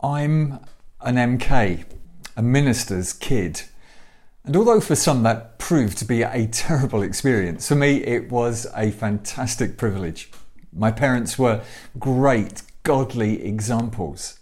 I'm 0.00 0.60
an 1.00 1.16
MK, 1.16 1.84
a 2.36 2.42
minister's 2.42 3.12
kid. 3.12 3.62
And 4.44 4.54
although 4.54 4.80
for 4.80 4.94
some 4.94 5.24
that 5.24 5.58
proved 5.58 5.98
to 5.98 6.04
be 6.04 6.22
a 6.22 6.46
terrible 6.46 7.02
experience, 7.02 7.66
for 7.66 7.74
me 7.74 8.04
it 8.04 8.30
was 8.30 8.68
a 8.76 8.92
fantastic 8.92 9.76
privilege. 9.76 10.30
My 10.72 10.92
parents 10.92 11.36
were 11.36 11.62
great, 11.98 12.62
godly 12.84 13.44
examples. 13.44 14.38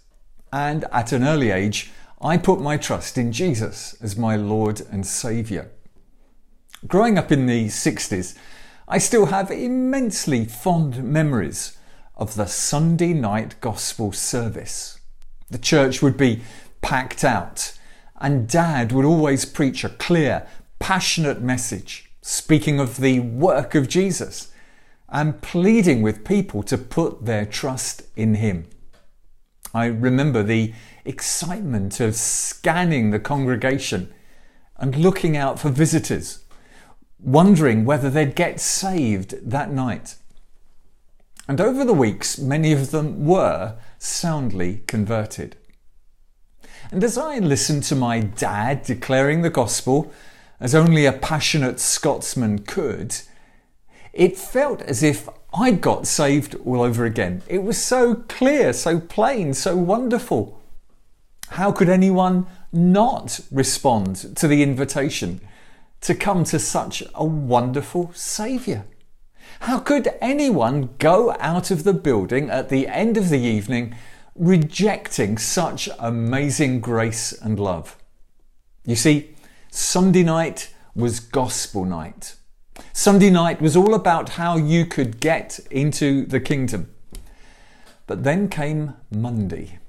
And 0.53 0.85
at 0.91 1.11
an 1.11 1.23
early 1.23 1.49
age, 1.49 1.91
I 2.21 2.37
put 2.37 2.61
my 2.61 2.77
trust 2.77 3.17
in 3.17 3.31
Jesus 3.31 3.95
as 3.99 4.15
my 4.15 4.35
Lord 4.35 4.81
and 4.91 5.07
Saviour. 5.07 5.71
Growing 6.85 7.17
up 7.17 7.31
in 7.31 7.47
the 7.47 7.65
60s, 7.65 8.37
I 8.87 8.99
still 8.99 9.25
have 9.25 9.49
immensely 9.49 10.45
fond 10.45 11.03
memories 11.03 11.75
of 12.15 12.35
the 12.35 12.45
Sunday 12.45 13.13
night 13.13 13.59
gospel 13.59 14.11
service. 14.11 14.96
The 15.49 15.57
church 15.57 16.01
would 16.01 16.17
be 16.17 16.41
packed 16.81 17.23
out, 17.23 17.77
and 18.19 18.47
Dad 18.47 18.91
would 18.91 19.05
always 19.05 19.45
preach 19.45 19.83
a 19.83 19.89
clear, 19.89 20.47
passionate 20.79 21.41
message, 21.41 22.11
speaking 22.21 22.79
of 22.79 22.97
the 22.97 23.19
work 23.19 23.75
of 23.75 23.87
Jesus 23.87 24.51
and 25.09 25.41
pleading 25.41 26.01
with 26.01 26.25
people 26.25 26.63
to 26.63 26.77
put 26.77 27.25
their 27.25 27.45
trust 27.45 28.03
in 28.15 28.35
Him. 28.35 28.67
I 29.73 29.85
remember 29.85 30.43
the 30.43 30.73
excitement 31.05 31.99
of 31.99 32.15
scanning 32.15 33.11
the 33.11 33.19
congregation 33.19 34.13
and 34.75 34.95
looking 34.95 35.37
out 35.37 35.59
for 35.59 35.69
visitors, 35.69 36.43
wondering 37.19 37.85
whether 37.85 38.09
they'd 38.09 38.35
get 38.35 38.59
saved 38.59 39.49
that 39.49 39.71
night. 39.71 40.15
And 41.47 41.61
over 41.61 41.85
the 41.85 41.93
weeks, 41.93 42.37
many 42.37 42.73
of 42.73 42.91
them 42.91 43.25
were 43.25 43.77
soundly 43.97 44.83
converted. 44.85 45.55
And 46.91 47.03
as 47.03 47.17
I 47.17 47.39
listened 47.39 47.83
to 47.83 47.95
my 47.95 48.19
dad 48.19 48.83
declaring 48.83 49.41
the 49.41 49.49
gospel, 49.49 50.11
as 50.59 50.75
only 50.75 51.05
a 51.05 51.13
passionate 51.13 51.79
Scotsman 51.79 52.59
could, 52.59 53.15
it 54.13 54.37
felt 54.37 54.81
as 54.81 55.03
if 55.03 55.29
I'd 55.53 55.81
got 55.81 56.07
saved 56.07 56.55
all 56.65 56.81
over 56.81 57.05
again. 57.05 57.43
It 57.47 57.63
was 57.63 57.81
so 57.81 58.15
clear, 58.27 58.73
so 58.73 58.99
plain, 58.99 59.53
so 59.53 59.75
wonderful. 59.77 60.59
How 61.49 61.71
could 61.71 61.87
anyone 61.87 62.45
not 62.73 63.39
respond 63.51 64.35
to 64.35 64.47
the 64.47 64.63
invitation 64.63 65.39
to 66.01 66.13
come 66.13 66.43
to 66.45 66.59
such 66.59 67.03
a 67.15 67.23
wonderful 67.23 68.11
Saviour? 68.13 68.85
How 69.61 69.79
could 69.79 70.09
anyone 70.21 70.89
go 70.99 71.35
out 71.39 71.71
of 71.71 71.83
the 71.83 71.93
building 71.93 72.49
at 72.49 72.69
the 72.69 72.87
end 72.87 73.17
of 73.17 73.29
the 73.29 73.39
evening 73.39 73.95
rejecting 74.35 75.37
such 75.37 75.89
amazing 75.99 76.79
grace 76.79 77.31
and 77.31 77.59
love? 77.59 77.97
You 78.85 78.95
see, 78.95 79.35
Sunday 79.71 80.23
night 80.23 80.73
was 80.95 81.19
gospel 81.19 81.85
night. 81.85 82.35
Sunday 82.93 83.29
night 83.29 83.61
was 83.61 83.75
all 83.75 83.93
about 83.93 84.29
how 84.29 84.57
you 84.57 84.85
could 84.85 85.19
get 85.19 85.59
into 85.71 86.25
the 86.25 86.39
kingdom. 86.39 86.89
But 88.05 88.23
then 88.23 88.49
came 88.49 88.93
Monday. 89.11 89.79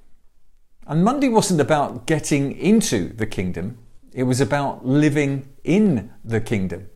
And 0.86 1.04
Monday 1.04 1.28
wasn't 1.28 1.60
about 1.60 2.06
getting 2.06 2.52
into 2.52 3.08
the 3.10 3.26
kingdom, 3.26 3.78
it 4.12 4.22
was 4.22 4.40
about 4.40 4.86
living 4.86 5.48
in 5.62 6.10
the 6.24 6.40
kingdom 6.40 6.88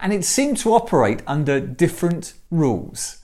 and 0.00 0.12
it 0.12 0.24
seemed 0.24 0.58
to 0.58 0.74
operate 0.74 1.22
under 1.26 1.60
different 1.60 2.34
rules. 2.50 3.18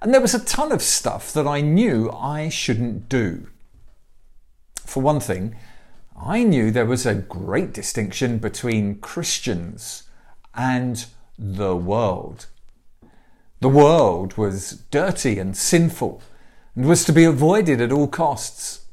And 0.00 0.12
there 0.12 0.20
was 0.20 0.34
a 0.34 0.44
ton 0.44 0.72
of 0.72 0.82
stuff 0.82 1.32
that 1.32 1.46
I 1.46 1.60
knew 1.60 2.10
I 2.10 2.48
shouldn't 2.48 3.08
do. 3.08 3.48
For 4.84 5.00
one 5.00 5.20
thing, 5.20 5.56
I 6.16 6.42
knew 6.42 6.70
there 6.70 6.86
was 6.86 7.06
a 7.06 7.14
great 7.14 7.72
distinction 7.72 8.38
between 8.38 8.98
Christians 8.98 10.04
and 10.54 11.06
the 11.38 11.76
world. 11.76 12.46
The 13.60 13.68
world 13.68 14.36
was 14.36 14.82
dirty 14.90 15.38
and 15.38 15.56
sinful 15.56 16.20
and 16.74 16.86
was 16.86 17.04
to 17.04 17.12
be 17.12 17.24
avoided 17.24 17.80
at 17.80 17.92
all 17.92 18.08
costs. 18.08 18.86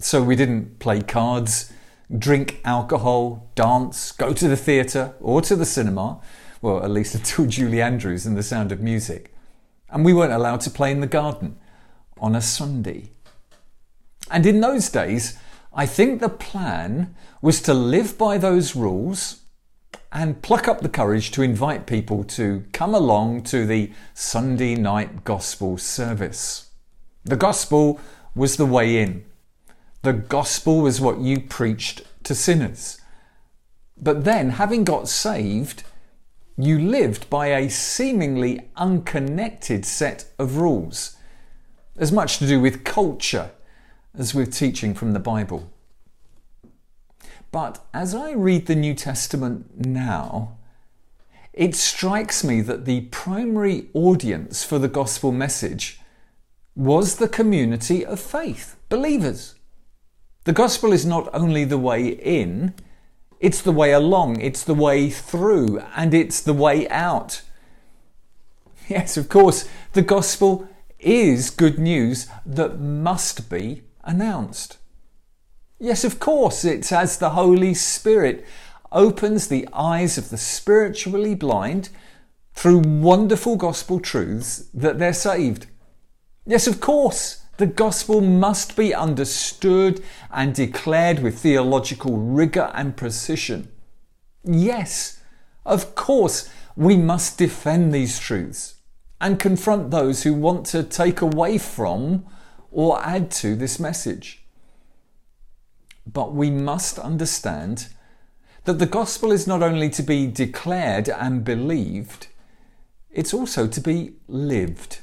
So 0.00 0.22
we 0.22 0.34
didn't 0.34 0.80
play 0.80 1.02
cards, 1.02 1.72
drink 2.16 2.60
alcohol, 2.64 3.50
dance, 3.54 4.12
go 4.12 4.32
to 4.32 4.48
the 4.48 4.56
theatre 4.56 5.14
or 5.20 5.40
to 5.42 5.56
the 5.56 5.64
cinema, 5.64 6.20
well, 6.60 6.82
at 6.82 6.90
least 6.90 7.14
until 7.16 7.46
Julie 7.46 7.82
Andrews 7.82 8.26
and 8.26 8.36
the 8.36 8.42
Sound 8.42 8.72
of 8.72 8.80
Music. 8.80 9.34
And 9.90 10.04
we 10.04 10.14
weren't 10.14 10.32
allowed 10.32 10.60
to 10.62 10.70
play 10.70 10.90
in 10.90 11.00
the 11.00 11.06
garden 11.06 11.58
on 12.18 12.34
a 12.34 12.40
Sunday. 12.40 13.10
And 14.30 14.46
in 14.46 14.60
those 14.60 14.88
days, 14.88 15.38
I 15.74 15.86
think 15.86 16.20
the 16.20 16.28
plan 16.28 17.14
was 17.40 17.60
to 17.62 17.74
live 17.74 18.16
by 18.16 18.38
those 18.38 18.76
rules 18.76 19.42
and 20.12 20.42
pluck 20.42 20.68
up 20.68 20.80
the 20.80 20.88
courage 20.88 21.30
to 21.32 21.42
invite 21.42 21.86
people 21.86 22.22
to 22.22 22.64
come 22.72 22.94
along 22.94 23.42
to 23.42 23.66
the 23.66 23.90
Sunday 24.14 24.74
night 24.74 25.24
gospel 25.24 25.78
service. 25.78 26.70
The 27.24 27.36
gospel 27.36 28.00
was 28.34 28.56
the 28.56 28.66
way 28.66 28.98
in. 28.98 29.24
The 30.02 30.12
gospel 30.12 30.80
was 30.80 31.00
what 31.00 31.20
you 31.20 31.40
preached 31.40 32.02
to 32.24 32.34
sinners. 32.34 33.00
But 33.96 34.24
then, 34.24 34.50
having 34.50 34.82
got 34.82 35.08
saved, 35.08 35.84
you 36.58 36.78
lived 36.78 37.30
by 37.30 37.48
a 37.48 37.70
seemingly 37.70 38.68
unconnected 38.76 39.86
set 39.86 40.26
of 40.40 40.56
rules, 40.56 41.16
as 41.96 42.10
much 42.10 42.38
to 42.38 42.48
do 42.48 42.60
with 42.60 42.82
culture 42.82 43.50
as 44.18 44.34
with 44.34 44.52
teaching 44.52 44.92
from 44.92 45.12
the 45.12 45.20
Bible. 45.20 45.70
But 47.52 47.84
as 47.94 48.14
I 48.14 48.32
read 48.32 48.66
the 48.66 48.74
New 48.74 48.94
Testament 48.94 49.86
now, 49.86 50.56
it 51.52 51.76
strikes 51.76 52.42
me 52.42 52.60
that 52.62 52.86
the 52.86 53.02
primary 53.02 53.88
audience 53.94 54.64
for 54.64 54.78
the 54.78 54.88
gospel 54.88 55.32
message 55.32 56.00
was 56.74 57.16
the 57.16 57.28
community 57.28 58.04
of 58.04 58.18
faith, 58.18 58.76
believers. 58.88 59.54
The 60.44 60.52
gospel 60.52 60.92
is 60.92 61.06
not 61.06 61.28
only 61.32 61.64
the 61.64 61.78
way 61.78 62.08
in, 62.08 62.74
it's 63.38 63.62
the 63.62 63.72
way 63.72 63.92
along, 63.92 64.40
it's 64.40 64.64
the 64.64 64.74
way 64.74 65.08
through, 65.08 65.80
and 65.96 66.12
it's 66.12 66.40
the 66.40 66.54
way 66.54 66.88
out. 66.88 67.42
Yes, 68.88 69.16
of 69.16 69.28
course, 69.28 69.68
the 69.92 70.02
gospel 70.02 70.68
is 70.98 71.50
good 71.50 71.78
news 71.78 72.26
that 72.44 72.80
must 72.80 73.48
be 73.48 73.82
announced. 74.02 74.76
Yes, 75.78 76.02
of 76.04 76.18
course, 76.18 76.64
it's 76.64 76.90
as 76.90 77.16
the 77.16 77.30
Holy 77.30 77.74
Spirit 77.74 78.44
opens 78.90 79.46
the 79.46 79.68
eyes 79.72 80.18
of 80.18 80.30
the 80.30 80.36
spiritually 80.36 81.34
blind 81.34 81.88
through 82.54 82.80
wonderful 82.80 83.56
gospel 83.56 84.00
truths 84.00 84.64
that 84.74 84.98
they're 84.98 85.12
saved. 85.12 85.66
Yes, 86.44 86.66
of 86.66 86.80
course, 86.80 87.41
the 87.62 87.66
gospel 87.68 88.20
must 88.20 88.74
be 88.74 88.92
understood 88.92 90.02
and 90.32 90.52
declared 90.52 91.20
with 91.20 91.38
theological 91.38 92.16
rigour 92.16 92.72
and 92.74 92.96
precision. 92.96 93.70
Yes, 94.42 95.20
of 95.64 95.94
course, 95.94 96.50
we 96.74 96.96
must 96.96 97.38
defend 97.38 97.94
these 97.94 98.18
truths 98.18 98.80
and 99.20 99.38
confront 99.38 99.92
those 99.92 100.24
who 100.24 100.34
want 100.34 100.66
to 100.66 100.82
take 100.82 101.20
away 101.20 101.56
from 101.56 102.26
or 102.72 103.00
add 103.00 103.30
to 103.30 103.54
this 103.54 103.78
message. 103.78 104.44
But 106.04 106.34
we 106.34 106.50
must 106.50 106.98
understand 106.98 107.90
that 108.64 108.80
the 108.80 108.86
gospel 108.86 109.30
is 109.30 109.46
not 109.46 109.62
only 109.62 109.88
to 109.90 110.02
be 110.02 110.26
declared 110.26 111.08
and 111.08 111.44
believed, 111.44 112.26
it's 113.12 113.32
also 113.32 113.68
to 113.68 113.80
be 113.80 114.14
lived. 114.26 115.01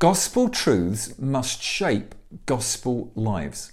Gospel 0.00 0.48
truths 0.48 1.18
must 1.18 1.60
shape 1.60 2.14
gospel 2.46 3.12
lives. 3.14 3.72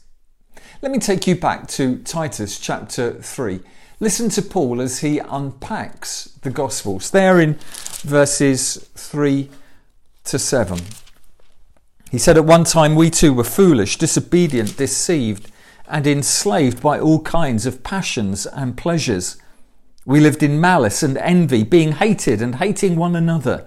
Let 0.82 0.92
me 0.92 1.00
take 1.00 1.26
you 1.26 1.38
back 1.38 1.68
to 1.70 2.00
Titus 2.00 2.60
chapter 2.60 3.14
3. 3.14 3.62
Listen 4.02 4.28
to 4.32 4.42
Paul 4.42 4.82
as 4.82 5.00
he 5.00 5.20
unpacks 5.20 6.26
the 6.42 6.50
Gospels. 6.50 7.12
There 7.12 7.40
in 7.40 7.58
verses 8.02 8.90
3 8.96 9.50
to 10.26 10.38
7. 10.38 10.80
He 12.12 12.18
said, 12.18 12.36
At 12.36 12.44
one 12.44 12.66
time 12.66 12.96
we 12.96 13.10
too 13.10 13.34
were 13.34 13.46
foolish, 13.46 13.98
disobedient, 13.98 14.76
deceived, 14.76 15.50
and 15.88 16.06
enslaved 16.06 16.82
by 16.82 17.00
all 17.00 17.22
kinds 17.22 17.66
of 17.66 17.84
passions 17.84 18.46
and 18.46 18.76
pleasures. 18.76 19.38
We 20.06 20.20
lived 20.20 20.44
in 20.44 20.60
malice 20.60 21.04
and 21.04 21.18
envy, 21.20 21.64
being 21.64 21.94
hated 21.94 22.42
and 22.42 22.56
hating 22.56 22.98
one 22.98 23.16
another. 23.16 23.66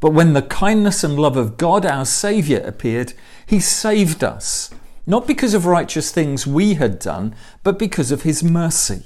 But 0.00 0.12
when 0.12 0.32
the 0.32 0.42
kindness 0.42 1.04
and 1.04 1.18
love 1.18 1.36
of 1.36 1.56
God, 1.56 1.84
our 1.84 2.06
Saviour, 2.06 2.60
appeared, 2.62 3.12
He 3.46 3.60
saved 3.60 4.24
us, 4.24 4.70
not 5.06 5.26
because 5.26 5.54
of 5.54 5.66
righteous 5.66 6.10
things 6.10 6.46
we 6.46 6.74
had 6.74 6.98
done, 6.98 7.34
but 7.62 7.78
because 7.78 8.10
of 8.10 8.22
His 8.22 8.42
mercy. 8.42 9.04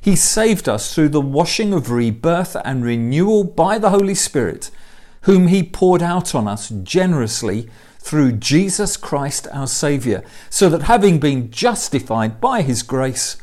He 0.00 0.16
saved 0.16 0.68
us 0.68 0.94
through 0.94 1.10
the 1.10 1.20
washing 1.20 1.72
of 1.72 1.90
rebirth 1.90 2.56
and 2.64 2.84
renewal 2.84 3.44
by 3.44 3.78
the 3.78 3.90
Holy 3.90 4.14
Spirit, 4.14 4.70
whom 5.22 5.48
He 5.48 5.62
poured 5.62 6.02
out 6.02 6.34
on 6.34 6.48
us 6.48 6.70
generously 6.70 7.68
through 8.04 8.32
Jesus 8.32 8.98
Christ 8.98 9.48
our 9.50 9.66
Saviour, 9.66 10.22
so 10.50 10.68
that 10.68 10.82
having 10.82 11.18
been 11.18 11.50
justified 11.50 12.38
by 12.38 12.60
his 12.60 12.82
grace, 12.82 13.38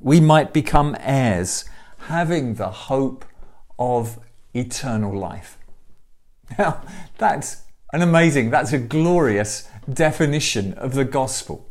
we 0.00 0.20
might 0.20 0.54
become 0.54 0.96
heirs, 1.00 1.66
having 2.08 2.54
the 2.54 2.70
hope 2.70 3.26
of 3.78 4.18
eternal 4.54 5.14
life. 5.14 5.58
Now, 6.58 6.82
that's 7.18 7.62
an 7.92 8.02
amazing, 8.02 8.50
that's 8.50 8.72
a 8.72 8.78
glorious 8.78 9.68
definition 9.92 10.74
of 10.74 10.94
the 10.94 11.04
gospel. 11.04 11.68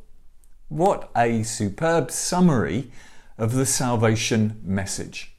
What 0.68 1.10
a 1.16 1.44
superb 1.44 2.12
summary 2.12 2.92
of 3.38 3.54
the 3.54 3.66
salvation 3.66 4.62
message. 4.64 5.34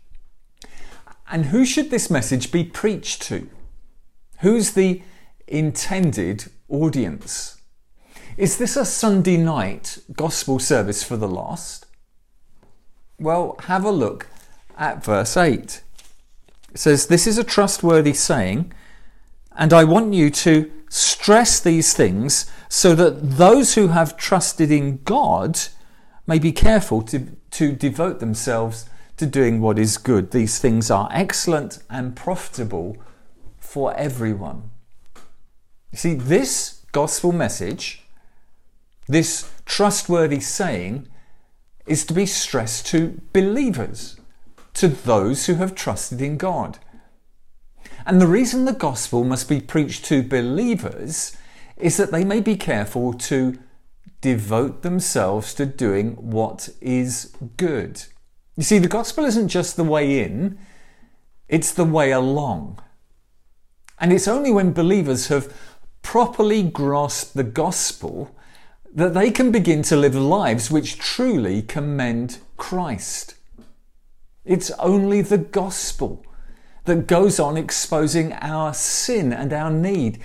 And 1.30 1.46
who 1.46 1.64
should 1.64 1.90
this 1.90 2.10
message 2.10 2.52
be 2.52 2.64
preached 2.64 3.22
to? 3.22 3.48
Who's 4.40 4.72
the 4.72 5.02
intended 5.46 6.50
audience? 6.68 7.60
Is 8.36 8.58
this 8.58 8.76
a 8.76 8.84
Sunday 8.84 9.36
night 9.36 9.98
gospel 10.12 10.58
service 10.58 11.02
for 11.02 11.16
the 11.16 11.28
lost? 11.28 11.86
Well, 13.18 13.56
have 13.62 13.84
a 13.84 13.90
look 13.90 14.28
at 14.76 15.02
verse 15.02 15.36
8. 15.36 15.82
It 16.72 16.78
says, 16.78 17.06
This 17.06 17.26
is 17.26 17.38
a 17.38 17.44
trustworthy 17.44 18.12
saying, 18.12 18.72
and 19.56 19.72
I 19.72 19.84
want 19.84 20.14
you 20.14 20.30
to 20.30 20.70
stress 20.88 21.60
these 21.60 21.94
things 21.94 22.50
so 22.68 22.94
that 22.94 23.30
those 23.36 23.74
who 23.74 23.88
have 23.88 24.16
trusted 24.16 24.70
in 24.70 24.98
God 25.04 25.58
may 26.26 26.38
be 26.38 26.52
careful 26.52 27.02
to, 27.02 27.26
to 27.52 27.72
devote 27.72 28.20
themselves 28.20 28.88
to 29.16 29.26
doing 29.26 29.60
what 29.60 29.78
is 29.78 29.96
good. 29.96 30.30
These 30.30 30.58
things 30.58 30.90
are 30.90 31.08
excellent 31.12 31.78
and 31.88 32.14
profitable 32.14 32.96
for 33.58 33.94
everyone. 33.94 34.70
You 35.92 35.98
see, 35.98 36.14
this 36.14 36.82
gospel 36.92 37.32
message, 37.32 38.02
this 39.06 39.50
trustworthy 39.64 40.40
saying, 40.40 41.08
is 41.86 42.04
to 42.06 42.14
be 42.14 42.26
stressed 42.26 42.86
to 42.88 43.20
believers, 43.32 44.16
to 44.74 44.88
those 44.88 45.46
who 45.46 45.54
have 45.54 45.74
trusted 45.74 46.20
in 46.20 46.36
God. 46.36 46.78
And 48.06 48.20
the 48.20 48.28
reason 48.28 48.64
the 48.64 48.72
gospel 48.72 49.24
must 49.24 49.48
be 49.48 49.60
preached 49.60 50.04
to 50.06 50.22
believers 50.22 51.36
is 51.76 51.96
that 51.96 52.12
they 52.12 52.24
may 52.24 52.40
be 52.40 52.56
careful 52.56 53.12
to 53.12 53.58
devote 54.20 54.82
themselves 54.82 55.52
to 55.54 55.66
doing 55.66 56.12
what 56.12 56.68
is 56.80 57.34
good. 57.56 58.04
You 58.56 58.62
see, 58.62 58.78
the 58.78 58.88
gospel 58.88 59.24
isn't 59.24 59.48
just 59.48 59.76
the 59.76 59.84
way 59.84 60.22
in, 60.22 60.56
it's 61.48 61.72
the 61.72 61.84
way 61.84 62.12
along. 62.12 62.78
And 63.98 64.12
it's 64.12 64.28
only 64.28 64.52
when 64.52 64.72
believers 64.72 65.26
have 65.26 65.52
properly 66.02 66.62
grasped 66.62 67.34
the 67.34 67.42
gospel 67.42 68.30
that 68.94 69.14
they 69.14 69.32
can 69.32 69.50
begin 69.50 69.82
to 69.82 69.96
live 69.96 70.14
lives 70.14 70.70
which 70.70 70.98
truly 70.98 71.60
commend 71.60 72.38
Christ. 72.56 73.34
It's 74.44 74.70
only 74.78 75.22
the 75.22 75.38
gospel 75.38 76.24
that 76.86 77.06
goes 77.06 77.38
on 77.38 77.56
exposing 77.56 78.32
our 78.34 78.72
sin 78.72 79.32
and 79.32 79.52
our 79.52 79.70
need. 79.70 80.20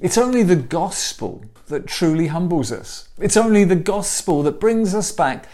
It's 0.00 0.18
only 0.18 0.42
the 0.42 0.56
gospel 0.56 1.44
that 1.68 1.86
truly 1.86 2.26
humbles 2.26 2.72
us. 2.72 3.08
It's 3.18 3.36
only 3.36 3.64
the 3.64 3.76
gospel 3.76 4.42
that 4.42 4.60
brings 4.60 4.94
us 4.94 5.12
back 5.12 5.46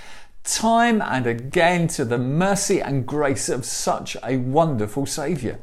time 0.45 1.03
and 1.03 1.27
again 1.27 1.87
to 1.89 2.05
the 2.05 2.19
mercy 2.19 2.81
and 2.81 3.07
grace 3.07 3.49
of 3.49 3.65
such 3.65 4.17
a 4.25 4.39
wonderful 4.39 5.07
Saviour. 5.07 5.59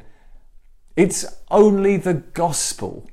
It's 0.94 1.24
only 1.50 1.96
the 1.96 2.14
gospel 2.14 3.10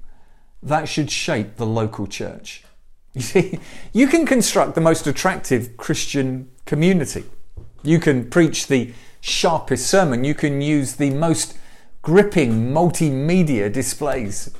that 0.61 0.87
should 0.87 1.11
shape 1.11 1.55
the 1.55 1.65
local 1.65 2.07
church. 2.07 2.63
You 3.15 3.21
see, 3.21 3.59
you 3.91 4.07
can 4.07 4.25
construct 4.25 4.73
the 4.73 4.81
most 4.81 5.05
attractive 5.05 5.77
Christian 5.77 6.49
community. 6.65 7.25
You 7.83 7.99
can 7.99 8.27
preach 8.27 8.65
the 8.65 8.91
sharpest 9.23 9.87
sermon. 9.87 10.25
You 10.25 10.35
can 10.35 10.61
use 10.61 10.97
the 10.97 11.09
most 11.09 11.57
gripping 12.01 12.73
multimedia 12.73 13.71
displays. 13.71 14.51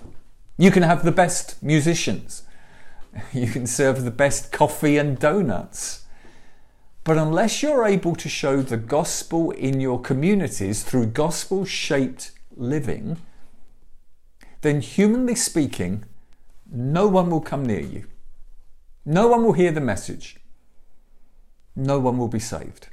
You 0.58 0.72
can 0.72 0.84
have 0.84 1.04
the 1.04 1.12
best 1.12 1.62
musicians. 1.62 2.44
You 3.32 3.48
can 3.48 3.68
serve 3.68 4.04
the 4.04 4.10
best 4.10 4.52
coffee 4.52 4.98
and 4.98 5.20
donuts. 5.20 6.06
But 7.04 7.18
unless 7.18 7.62
you're 7.62 7.86
able 7.86 8.16
to 8.16 8.28
show 8.28 8.64
the 8.64 8.78
gospel 8.78 9.52
in 9.52 9.80
your 9.80 10.02
communities 10.02 10.84
through 10.84 11.08
gospel 11.08 11.64
shaped 11.64 12.32
living, 12.56 13.18
then 14.62 14.82
humanly 14.82 15.36
speaking, 15.36 16.06
no 16.72 17.08
one 17.08 17.30
will 17.30 17.42
come 17.42 17.66
near 17.66 17.82
you. 17.82 18.08
No 19.06 19.28
one 19.28 19.44
will 19.44 19.54
hear 19.54 19.72
the 19.72 19.82
message. 19.82 20.38
No 21.76 22.00
one 22.00 22.18
will 22.18 22.30
be 22.30 22.40
saved. 22.40 22.88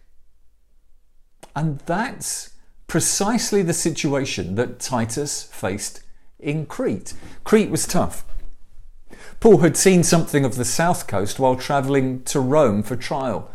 And 1.55 1.81
that's 1.81 2.51
precisely 2.87 3.63
the 3.63 3.73
situation 3.73 4.55
that 4.57 4.81
Titus 4.81 5.45
faced 5.45 6.03
in 6.39 6.67
Crete. 6.67 7.15
Crete 7.45 7.71
was 7.71 7.87
tough. 7.87 8.25
Paul 9.41 9.59
had 9.59 9.77
seen 9.77 10.03
something 10.03 10.45
of 10.45 10.57
the 10.57 10.65
south 10.65 11.07
coast 11.07 11.39
while 11.39 11.57
travelling 11.57 12.23
to 12.25 12.41
Rome 12.41 12.83
for 12.83 12.97
trial. 12.97 13.51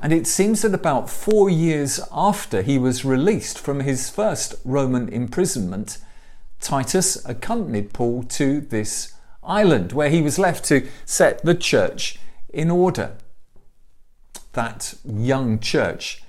And 0.00 0.12
it 0.12 0.26
seems 0.26 0.62
that 0.62 0.74
about 0.74 1.10
four 1.10 1.50
years 1.50 2.00
after 2.12 2.62
he 2.62 2.78
was 2.78 3.04
released 3.04 3.58
from 3.58 3.80
his 3.80 4.08
first 4.08 4.54
Roman 4.64 5.08
imprisonment, 5.08 5.98
Titus 6.60 7.24
accompanied 7.24 7.92
Paul 7.92 8.22
to 8.24 8.60
this 8.60 9.14
island 9.42 9.92
where 9.92 10.10
he 10.10 10.22
was 10.22 10.38
left 10.38 10.64
to 10.66 10.86
set 11.04 11.42
the 11.42 11.54
church 11.54 12.18
in 12.48 12.70
order. 12.70 13.16
That 14.52 14.94
young 15.04 15.58
church 15.58 16.22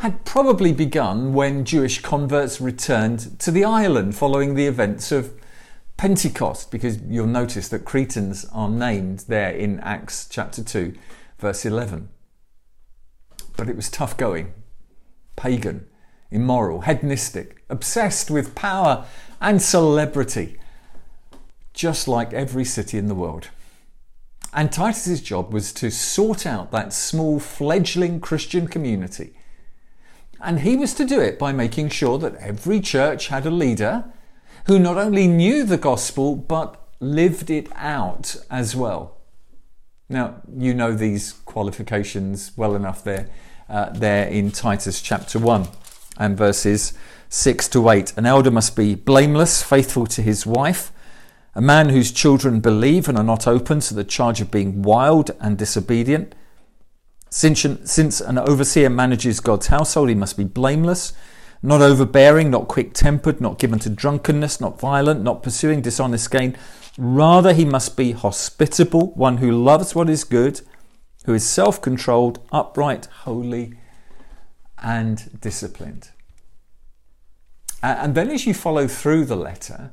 had 0.00 0.24
probably 0.24 0.72
begun 0.72 1.34
when 1.34 1.62
Jewish 1.62 2.00
converts 2.00 2.58
returned 2.58 3.38
to 3.38 3.50
the 3.50 3.64
island 3.66 4.16
following 4.16 4.54
the 4.54 4.64
events 4.64 5.12
of 5.12 5.38
Pentecost, 5.98 6.70
because 6.70 7.02
you'll 7.02 7.26
notice 7.26 7.68
that 7.68 7.84
Cretans 7.84 8.46
are 8.50 8.70
named 8.70 9.24
there 9.28 9.50
in 9.50 9.78
Acts 9.80 10.26
chapter 10.26 10.64
2, 10.64 10.94
verse 11.38 11.66
11. 11.66 12.08
But 13.58 13.68
it 13.68 13.76
was 13.76 13.90
tough 13.90 14.16
going, 14.16 14.54
pagan, 15.36 15.86
immoral, 16.30 16.80
hedonistic, 16.80 17.62
obsessed 17.68 18.30
with 18.30 18.54
power 18.54 19.04
and 19.38 19.60
celebrity, 19.60 20.58
just 21.74 22.08
like 22.08 22.32
every 22.32 22.64
city 22.64 22.96
in 22.96 23.08
the 23.08 23.14
world. 23.14 23.48
And 24.54 24.72
Titus's 24.72 25.20
job 25.20 25.52
was 25.52 25.74
to 25.74 25.90
sort 25.90 26.46
out 26.46 26.70
that 26.70 26.94
small 26.94 27.38
fledgling 27.38 28.18
Christian 28.20 28.66
community 28.66 29.34
and 30.42 30.60
he 30.60 30.76
was 30.76 30.94
to 30.94 31.04
do 31.04 31.20
it 31.20 31.38
by 31.38 31.52
making 31.52 31.90
sure 31.90 32.18
that 32.18 32.34
every 32.36 32.80
church 32.80 33.28
had 33.28 33.46
a 33.46 33.50
leader 33.50 34.04
who 34.66 34.78
not 34.78 34.96
only 34.96 35.26
knew 35.26 35.64
the 35.64 35.76
gospel 35.76 36.36
but 36.36 36.80
lived 37.00 37.50
it 37.50 37.68
out 37.74 38.36
as 38.50 38.76
well. 38.76 39.16
Now, 40.08 40.42
you 40.56 40.74
know 40.74 40.92
these 40.92 41.32
qualifications 41.44 42.52
well 42.56 42.74
enough 42.74 43.04
there, 43.04 43.28
uh, 43.68 43.90
there 43.90 44.26
in 44.26 44.50
Titus 44.50 45.00
chapter 45.00 45.38
1 45.38 45.68
and 46.18 46.36
verses 46.36 46.92
6 47.28 47.68
to 47.68 47.88
8. 47.88 48.14
An 48.16 48.26
elder 48.26 48.50
must 48.50 48.74
be 48.74 48.94
blameless, 48.94 49.62
faithful 49.62 50.06
to 50.08 50.20
his 50.20 50.44
wife, 50.44 50.90
a 51.54 51.60
man 51.60 51.90
whose 51.90 52.10
children 52.10 52.60
believe 52.60 53.08
and 53.08 53.16
are 53.16 53.24
not 53.24 53.46
open 53.46 53.80
to 53.80 53.94
the 53.94 54.04
charge 54.04 54.40
of 54.40 54.50
being 54.50 54.82
wild 54.82 55.30
and 55.40 55.56
disobedient 55.56 56.34
since 57.30 58.20
an 58.20 58.38
overseer 58.38 58.90
manages 58.90 59.40
God's 59.40 59.68
household, 59.68 60.08
he 60.08 60.14
must 60.14 60.36
be 60.36 60.44
blameless, 60.44 61.12
not 61.62 61.80
overbearing, 61.80 62.50
not 62.50 62.68
quick 62.68 62.92
tempered, 62.92 63.40
not 63.40 63.58
given 63.58 63.78
to 63.80 63.90
drunkenness, 63.90 64.60
not 64.60 64.80
violent, 64.80 65.22
not 65.22 65.42
pursuing 65.42 65.80
dishonest 65.80 66.30
gain. 66.30 66.56
Rather, 66.98 67.52
he 67.52 67.64
must 67.64 67.96
be 67.96 68.12
hospitable, 68.12 69.12
one 69.12 69.38
who 69.38 69.52
loves 69.52 69.94
what 69.94 70.10
is 70.10 70.24
good, 70.24 70.60
who 71.24 71.34
is 71.34 71.46
self 71.46 71.80
controlled, 71.80 72.40
upright, 72.50 73.06
holy, 73.06 73.74
and 74.82 75.40
disciplined. 75.40 76.10
And 77.82 78.14
then, 78.14 78.30
as 78.30 78.46
you 78.46 78.54
follow 78.54 78.88
through 78.88 79.26
the 79.26 79.36
letter, 79.36 79.92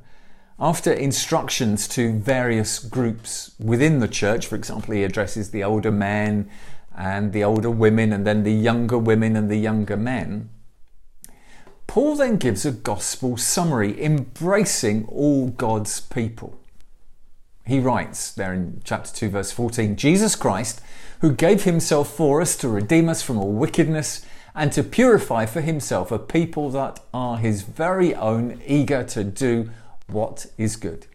after 0.59 0.91
instructions 0.91 1.87
to 1.89 2.19
various 2.19 2.79
groups 2.79 3.51
within 3.59 3.99
the 3.99 4.07
church, 4.07 4.47
for 4.47 4.55
example, 4.55 4.95
he 4.95 5.03
addresses 5.03 5.51
the 5.51 5.63
older 5.63 5.91
men, 5.91 6.49
and 6.97 7.31
the 7.31 7.43
older 7.43 7.69
women, 7.69 8.11
and 8.11 8.25
then 8.25 8.43
the 8.43 8.53
younger 8.53 8.97
women 8.97 9.35
and 9.35 9.49
the 9.49 9.57
younger 9.57 9.97
men. 9.97 10.49
Paul 11.85 12.15
then 12.15 12.37
gives 12.37 12.65
a 12.65 12.71
gospel 12.71 13.37
summary 13.37 14.03
embracing 14.03 15.05
all 15.05 15.47
God's 15.49 16.01
people. 16.01 16.59
He 17.65 17.79
writes 17.79 18.31
there 18.31 18.53
in 18.53 18.81
chapter 18.83 19.13
2, 19.13 19.29
verse 19.29 19.51
14 19.51 19.95
Jesus 19.95 20.35
Christ, 20.35 20.81
who 21.21 21.33
gave 21.33 21.63
himself 21.63 22.13
for 22.13 22.41
us 22.41 22.55
to 22.57 22.69
redeem 22.69 23.09
us 23.09 23.21
from 23.21 23.37
all 23.37 23.51
wickedness 23.51 24.25
and 24.55 24.71
to 24.71 24.83
purify 24.83 25.45
for 25.45 25.61
himself 25.61 26.11
a 26.11 26.17
people 26.17 26.69
that 26.71 26.99
are 27.13 27.37
his 27.37 27.61
very 27.61 28.15
own, 28.15 28.61
eager 28.65 29.03
to 29.03 29.23
do 29.23 29.69
what 30.07 30.45
is 30.57 30.75
good. 30.75 31.05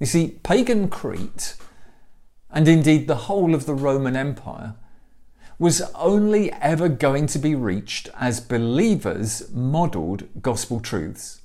You 0.00 0.06
see, 0.06 0.38
pagan 0.42 0.88
Crete, 0.88 1.54
and 2.52 2.66
indeed 2.66 3.06
the 3.06 3.26
whole 3.26 3.54
of 3.54 3.66
the 3.66 3.74
Roman 3.74 4.16
Empire, 4.16 4.74
was 5.58 5.82
only 5.94 6.50
ever 6.52 6.88
going 6.88 7.26
to 7.26 7.38
be 7.38 7.54
reached 7.54 8.08
as 8.18 8.40
believers 8.40 9.50
modelled 9.52 10.26
gospel 10.40 10.80
truths. 10.80 11.42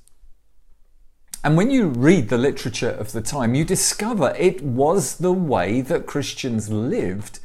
And 1.44 1.56
when 1.56 1.70
you 1.70 1.88
read 1.88 2.28
the 2.28 2.38
literature 2.38 2.90
of 2.90 3.12
the 3.12 3.20
time, 3.20 3.54
you 3.54 3.64
discover 3.64 4.34
it 4.38 4.62
was 4.62 5.18
the 5.18 5.32
way 5.32 5.80
that 5.82 6.06
Christians 6.06 6.70
lived 6.70 7.40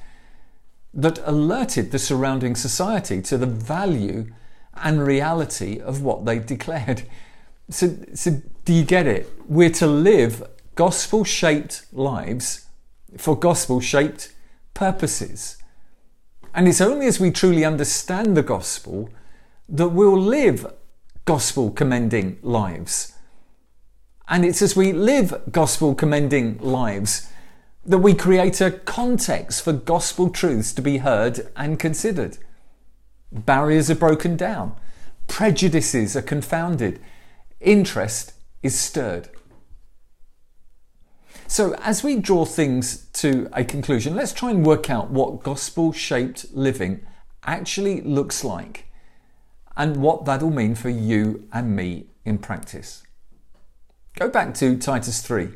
that 0.93 1.19
alerted 1.25 1.91
the 1.91 1.99
surrounding 1.99 2.55
society 2.55 3.21
to 3.21 3.37
the 3.37 3.45
value 3.45 4.33
and 4.75 5.05
reality 5.05 5.79
of 5.79 6.01
what 6.01 6.25
they 6.25 6.39
declared. 6.39 7.03
So, 7.69 7.95
so 8.13 8.41
do 8.65 8.73
you 8.73 8.83
get 8.83 9.07
it? 9.07 9.29
We're 9.47 9.69
to 9.71 9.87
live 9.87 10.43
gospel 10.75 11.23
shaped 11.23 11.85
lives 11.91 12.65
for 13.17 13.37
gospel 13.37 13.79
shaped 13.79 14.33
purposes. 14.73 15.57
And 16.53 16.67
it's 16.67 16.81
only 16.81 17.07
as 17.07 17.19
we 17.19 17.31
truly 17.31 17.63
understand 17.63 18.35
the 18.35 18.43
gospel 18.43 19.09
that 19.69 19.89
we'll 19.89 20.19
live 20.19 20.73
gospel 21.25 21.71
commending 21.71 22.39
lives. 22.41 23.13
And 24.27 24.45
it's 24.45 24.61
as 24.61 24.75
we 24.75 24.91
live 24.91 25.41
gospel 25.51 25.95
commending 25.95 26.57
lives 26.59 27.27
that 27.85 27.99
we 27.99 28.13
create 28.13 28.61
a 28.61 28.71
context 28.71 29.63
for 29.63 29.73
gospel 29.73 30.29
truths 30.29 30.73
to 30.73 30.81
be 30.81 30.97
heard 30.97 31.51
and 31.55 31.79
considered. 31.79 32.37
Barriers 33.31 33.89
are 33.89 33.95
broken 33.95 34.35
down, 34.35 34.75
prejudices 35.27 36.15
are 36.15 36.21
confounded, 36.21 36.99
interest 37.59 38.33
is 38.61 38.77
stirred. 38.77 39.29
So, 41.51 41.73
as 41.81 42.01
we 42.01 42.15
draw 42.15 42.45
things 42.45 43.07
to 43.11 43.49
a 43.51 43.65
conclusion, 43.65 44.15
let's 44.15 44.31
try 44.31 44.51
and 44.51 44.65
work 44.65 44.89
out 44.89 45.11
what 45.11 45.43
gospel 45.43 45.91
shaped 45.91 46.45
living 46.53 47.05
actually 47.43 47.99
looks 47.99 48.45
like 48.45 48.85
and 49.75 49.97
what 49.97 50.23
that'll 50.23 50.49
mean 50.49 50.75
for 50.75 50.87
you 50.87 51.49
and 51.51 51.75
me 51.75 52.05
in 52.23 52.37
practice. 52.37 53.03
Go 54.15 54.29
back 54.29 54.53
to 54.55 54.77
Titus 54.77 55.21
3, 55.21 55.49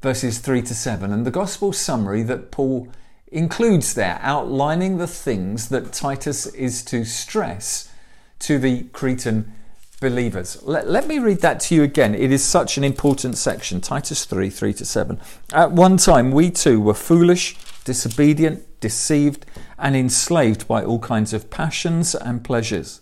verses 0.00 0.38
3 0.38 0.62
to 0.62 0.74
7, 0.74 1.12
and 1.12 1.26
the 1.26 1.30
gospel 1.30 1.74
summary 1.74 2.22
that 2.22 2.50
Paul 2.50 2.88
includes 3.30 3.92
there, 3.92 4.18
outlining 4.22 4.96
the 4.96 5.06
things 5.06 5.68
that 5.68 5.92
Titus 5.92 6.46
is 6.46 6.82
to 6.86 7.04
stress 7.04 7.92
to 8.38 8.58
the 8.58 8.84
Cretan 8.94 9.52
believers. 10.00 10.62
Let, 10.62 10.88
let, 10.88 11.06
me 11.06 11.18
read 11.18 11.40
that 11.40 11.60
to 11.60 11.74
you 11.74 11.82
again. 11.82 12.14
It 12.14 12.30
is 12.30 12.44
such 12.44 12.78
an 12.78 12.84
important 12.84 13.36
section. 13.36 13.80
Titus 13.80 14.24
3 14.24 14.50
3 14.50 14.72
to 14.74 14.84
7. 14.84 15.20
At 15.52 15.72
one 15.72 15.96
time, 15.96 16.30
we 16.30 16.50
too 16.50 16.80
were 16.80 16.94
foolish, 16.94 17.56
disobedient, 17.84 18.80
deceived, 18.80 19.46
and 19.78 19.96
enslaved 19.96 20.68
by 20.68 20.84
all 20.84 20.98
kinds 20.98 21.32
of 21.32 21.50
passions 21.50 22.14
and 22.14 22.44
pleasures. 22.44 23.00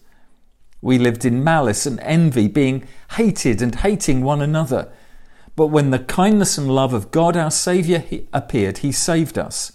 We 0.80 0.98
lived 0.98 1.24
in 1.24 1.44
malice 1.44 1.86
and 1.86 2.00
envy, 2.00 2.48
being 2.48 2.86
hated 3.12 3.60
and 3.60 3.74
hating 3.74 4.22
one 4.22 4.40
another. 4.40 4.92
But 5.54 5.68
when 5.68 5.90
the 5.90 5.98
kindness 5.98 6.58
and 6.58 6.70
love 6.70 6.92
of 6.92 7.10
God 7.10 7.36
our 7.36 7.50
Saviour 7.50 8.04
appeared, 8.32 8.78
He 8.78 8.92
saved 8.92 9.38
us 9.38 9.72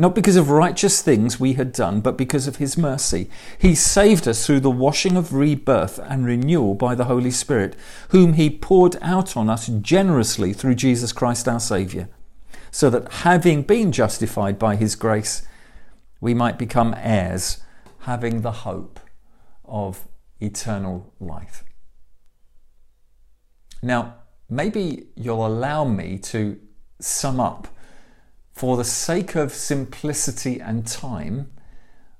not 0.00 0.14
because 0.14 0.36
of 0.36 0.48
righteous 0.48 1.02
things 1.02 1.38
we 1.38 1.52
had 1.52 1.72
done, 1.72 2.00
but 2.00 2.16
because 2.16 2.46
of 2.46 2.56
his 2.56 2.78
mercy. 2.78 3.28
He 3.58 3.74
saved 3.74 4.26
us 4.26 4.46
through 4.46 4.60
the 4.60 4.70
washing 4.70 5.14
of 5.14 5.34
rebirth 5.34 5.98
and 5.98 6.24
renewal 6.24 6.74
by 6.74 6.94
the 6.94 7.04
Holy 7.04 7.30
Spirit, 7.30 7.76
whom 8.08 8.32
he 8.32 8.48
poured 8.48 8.96
out 9.02 9.36
on 9.36 9.50
us 9.50 9.66
generously 9.66 10.54
through 10.54 10.76
Jesus 10.76 11.12
Christ 11.12 11.46
our 11.46 11.60
Saviour, 11.60 12.08
so 12.70 12.88
that 12.88 13.12
having 13.12 13.60
been 13.60 13.92
justified 13.92 14.58
by 14.58 14.74
his 14.74 14.96
grace, 14.96 15.46
we 16.18 16.32
might 16.32 16.58
become 16.58 16.94
heirs, 16.96 17.60
having 18.00 18.40
the 18.40 18.52
hope 18.52 19.00
of 19.66 20.08
eternal 20.40 21.12
life. 21.20 21.62
Now, 23.82 24.14
maybe 24.48 25.08
you'll 25.14 25.46
allow 25.46 25.84
me 25.84 26.16
to 26.20 26.58
sum 27.00 27.38
up 27.38 27.68
for 28.60 28.76
the 28.76 28.84
sake 28.84 29.36
of 29.36 29.54
simplicity 29.54 30.60
and 30.60 30.86
time, 30.86 31.50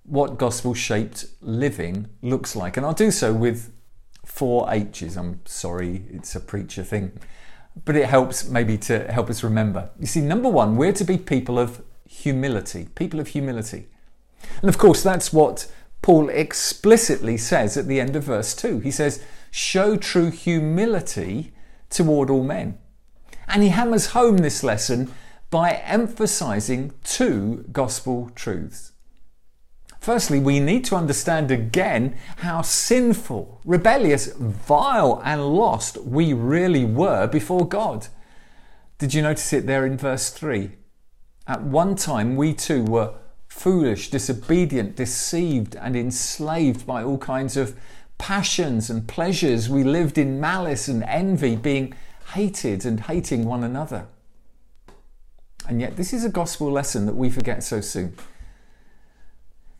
what 0.04 0.38
gospel 0.38 0.72
shaped 0.72 1.26
living 1.42 2.08
looks 2.22 2.56
like. 2.56 2.78
And 2.78 2.86
I'll 2.86 2.94
do 2.94 3.10
so 3.10 3.34
with 3.34 3.70
four 4.24 4.66
H's. 4.70 5.18
I'm 5.18 5.40
sorry, 5.44 6.02
it's 6.10 6.34
a 6.34 6.40
preacher 6.40 6.82
thing, 6.82 7.12
but 7.84 7.94
it 7.94 8.06
helps 8.06 8.48
maybe 8.48 8.78
to 8.78 9.12
help 9.12 9.28
us 9.28 9.44
remember. 9.44 9.90
You 10.00 10.06
see, 10.06 10.22
number 10.22 10.48
one, 10.48 10.78
we're 10.78 10.94
to 10.94 11.04
be 11.04 11.18
people 11.18 11.58
of 11.58 11.82
humility, 12.08 12.88
people 12.94 13.20
of 13.20 13.28
humility. 13.28 13.88
And 14.62 14.70
of 14.70 14.78
course, 14.78 15.02
that's 15.02 15.34
what 15.34 15.70
Paul 16.00 16.30
explicitly 16.30 17.36
says 17.36 17.76
at 17.76 17.86
the 17.86 18.00
end 18.00 18.16
of 18.16 18.24
verse 18.24 18.54
2. 18.54 18.78
He 18.78 18.90
says, 18.90 19.22
Show 19.50 19.98
true 19.98 20.30
humility 20.30 21.52
toward 21.90 22.30
all 22.30 22.44
men. 22.44 22.78
And 23.46 23.62
he 23.62 23.68
hammers 23.68 24.12
home 24.12 24.38
this 24.38 24.64
lesson 24.64 25.12
by 25.50 25.72
emphasizing 25.84 26.92
two 27.02 27.64
gospel 27.72 28.30
truths. 28.34 28.92
Firstly, 30.00 30.38
we 30.38 30.60
need 30.60 30.84
to 30.86 30.96
understand 30.96 31.50
again 31.50 32.16
how 32.38 32.62
sinful, 32.62 33.60
rebellious, 33.64 34.32
vile, 34.32 35.20
and 35.24 35.54
lost 35.54 35.98
we 35.98 36.32
really 36.32 36.86
were 36.86 37.26
before 37.26 37.68
God. 37.68 38.06
Did 38.98 39.12
you 39.12 39.20
notice 39.20 39.52
it 39.52 39.66
there 39.66 39.84
in 39.84 39.98
verse 39.98 40.30
3? 40.30 40.70
At 41.46 41.62
one 41.62 41.96
time, 41.96 42.36
we 42.36 42.54
too 42.54 42.84
were 42.84 43.14
foolish, 43.48 44.10
disobedient, 44.10 44.96
deceived, 44.96 45.76
and 45.76 45.96
enslaved 45.96 46.86
by 46.86 47.02
all 47.02 47.18
kinds 47.18 47.56
of 47.56 47.78
passions 48.16 48.88
and 48.88 49.06
pleasures. 49.06 49.68
We 49.68 49.82
lived 49.82 50.16
in 50.16 50.40
malice 50.40 50.88
and 50.88 51.02
envy, 51.02 51.56
being 51.56 51.92
hated 52.34 52.86
and 52.86 53.00
hating 53.00 53.44
one 53.44 53.64
another. 53.64 54.06
And 55.70 55.80
yet, 55.80 55.96
this 55.96 56.12
is 56.12 56.24
a 56.24 56.28
gospel 56.28 56.68
lesson 56.68 57.06
that 57.06 57.14
we 57.14 57.30
forget 57.30 57.62
so 57.62 57.80
soon. 57.80 58.16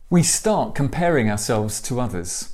We 0.09 0.23
start 0.23 0.73
comparing 0.73 1.29
ourselves 1.29 1.81
to 1.81 1.99
others. 1.99 2.53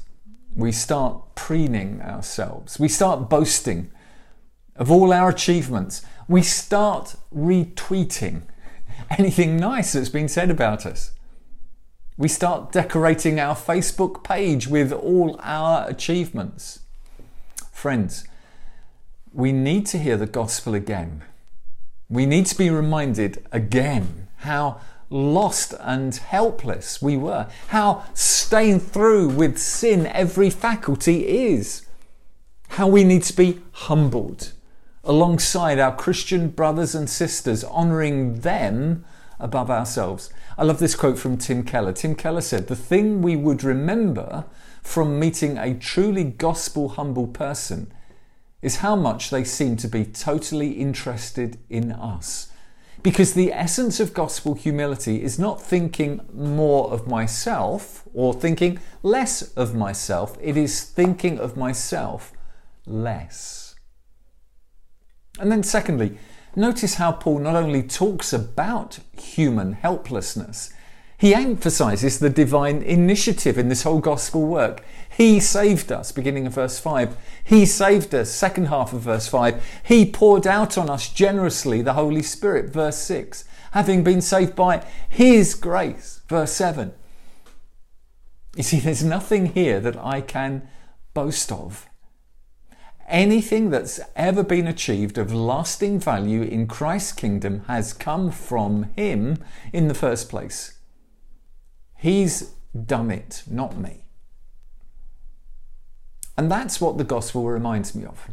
We 0.56 0.72
start 0.72 1.36
preening 1.36 2.02
ourselves. 2.02 2.80
We 2.80 2.88
start 2.88 3.30
boasting 3.30 3.92
of 4.76 4.90
all 4.90 5.14
our 5.14 5.30
achievements. 5.30 6.02
We 6.28 6.42
start 6.42 7.16
retweeting 7.32 8.42
anything 9.20 9.56
nice 9.56 9.94
that's 9.94 10.10
been 10.10 10.30
said 10.30 10.50
about 10.50 10.88
us. 10.88 11.12
We 12.18 12.30
start 12.30 12.72
decorating 12.72 13.40
our 13.40 13.54
Facebook 13.54 14.24
page 14.24 14.68
with 14.68 14.92
all 14.92 15.40
our 15.44 15.88
achievements. 15.88 16.80
Friends, 17.72 18.28
we 19.32 19.52
need 19.52 19.86
to 19.88 20.00
hear 20.00 20.18
the 20.18 20.26
gospel 20.26 20.74
again 20.74 21.22
we 22.10 22.26
need 22.26 22.46
to 22.48 22.58
be 22.58 22.70
reminded 22.70 23.46
again 23.52 24.28
how 24.38 24.80
lost 25.10 25.74
and 25.80 26.16
helpless 26.16 27.02
we 27.02 27.18
were, 27.18 27.48
how 27.68 28.04
stained 28.14 28.82
through 28.82 29.30
with 29.30 29.58
sin 29.58 30.06
every 30.08 30.50
faculty 30.50 31.28
is, 31.28 31.86
how 32.70 32.88
we 32.88 33.04
need 33.04 33.24
to 33.24 33.36
be 33.36 33.62
humbled 33.72 34.54
alongside 35.04 35.80
our 35.80 35.96
Christian 35.96 36.50
brothers 36.50 36.94
and 36.94 37.10
sisters, 37.10 37.64
honouring 37.64 38.42
them 38.42 39.06
above 39.40 39.70
ourselves. 39.70 40.30
I 40.58 40.64
love 40.64 40.80
this 40.80 40.96
quote 40.96 41.18
from 41.18 41.38
Tim 41.38 41.64
Keller. 41.64 41.94
Tim 41.94 42.16
Keller 42.16 42.42
said, 42.42 42.68
The 42.68 42.76
thing 42.76 43.22
we 43.22 43.36
would 43.36 43.64
remember 43.64 44.46
from 44.82 45.20
meeting 45.20 45.58
a 45.58 45.74
truly 45.74 46.24
gospel 46.24 46.90
humble 46.90 47.28
person 47.28 47.92
is 48.62 48.78
how 48.78 48.96
much 48.96 49.30
they 49.30 49.44
seem 49.44 49.76
to 49.78 49.88
be 49.88 50.06
totally 50.06 50.72
interested 50.72 51.58
in 51.70 51.92
us. 51.92 52.52
Because 53.04 53.34
the 53.34 53.54
essence 53.54 54.00
of 54.00 54.14
gospel 54.14 54.56
humility 54.56 55.22
is 55.22 55.38
not 55.38 55.62
thinking 55.62 56.22
more 56.34 56.90
of 56.92 57.08
myself 57.08 58.04
or 58.14 58.34
thinking 58.34 58.80
less 59.04 59.42
of 59.54 59.76
myself, 59.76 60.38
it 60.42 60.58
is 60.58 60.82
thinking 60.82 61.40
of 61.40 61.56
myself 61.56 62.34
less. 62.86 63.76
And 65.40 65.52
then, 65.52 65.62
secondly, 65.62 66.18
notice 66.56 66.96
how 66.96 67.12
Paul 67.12 67.40
not 67.40 67.56
only 67.56 67.84
talks 67.84 68.34
about 68.34 69.00
human 69.16 69.74
helplessness, 69.74 70.74
he 71.20 71.34
emphasizes 71.34 72.20
the 72.20 72.30
divine 72.30 72.84
initiative 72.84 73.58
in 73.58 73.70
this 73.70 73.82
whole 73.82 74.00
gospel 74.00 74.46
work. 74.46 74.84
He 75.10 75.40
saved 75.40 75.92
us, 75.92 76.12
beginning 76.12 76.46
of 76.46 76.54
verse 76.54 76.78
5. 76.78 77.18
He 77.44 77.66
saved 77.66 78.14
us, 78.14 78.30
second 78.30 78.66
half 78.66 78.94
of 78.94 79.02
verse 79.02 79.28
5. 79.28 79.64
He 79.84 80.12
poured 80.12 80.46
out 80.46 80.78
on 80.78 80.92
us 80.92 81.10
generously 81.10 81.82
the 81.82 81.94
Holy 81.94 82.22
Spirit, 82.22 82.70
verse 82.72 82.98
6. 82.98 83.46
Having 83.72 84.04
been 84.04 84.22
saved 84.22 84.56
by 84.56 84.86
His 85.10 85.56
grace, 85.56 86.22
verse 86.28 86.52
7. 86.52 86.94
You 88.56 88.64
see, 88.64 88.80
there's 88.80 89.04
nothing 89.04 89.48
here 89.48 89.80
that 89.80 89.98
I 89.98 90.22
can 90.22 90.70
boast 91.16 91.52
of. 91.52 91.88
Anything 93.08 93.72
that's 93.72 94.00
ever 94.16 94.44
been 94.44 94.68
achieved 94.68 95.18
of 95.18 95.34
lasting 95.34 96.00
value 96.00 96.44
in 96.44 96.68
Christ's 96.68 97.14
kingdom 97.14 97.64
has 97.68 97.92
come 97.92 98.30
from 98.30 98.92
Him 98.96 99.44
in 99.74 99.88
the 99.88 99.96
first 99.96 100.30
place. 100.30 100.77
He's 101.98 102.54
done 102.86 103.12
it, 103.12 103.44
not 103.50 103.78
me. 103.78 104.04
And 106.38 106.52
that's 106.52 106.80
what 106.80 106.98
the 106.98 107.04
gospel 107.04 107.46
reminds 107.46 107.96
me 107.96 108.06
of. 108.06 108.28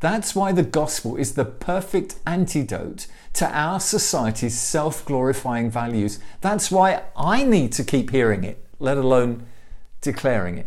That's 0.00 0.34
why 0.34 0.52
the 0.52 0.62
gospel 0.62 1.16
is 1.16 1.34
the 1.34 1.44
perfect 1.44 2.16
antidote 2.26 3.08
to 3.32 3.48
our 3.48 3.80
society's 3.80 4.58
self 4.58 5.04
glorifying 5.04 5.70
values. 5.70 6.20
That's 6.40 6.70
why 6.70 7.02
I 7.16 7.42
need 7.42 7.72
to 7.72 7.84
keep 7.84 8.10
hearing 8.10 8.44
it, 8.44 8.64
let 8.78 8.96
alone 8.96 9.46
declaring 10.00 10.58
it. 10.58 10.66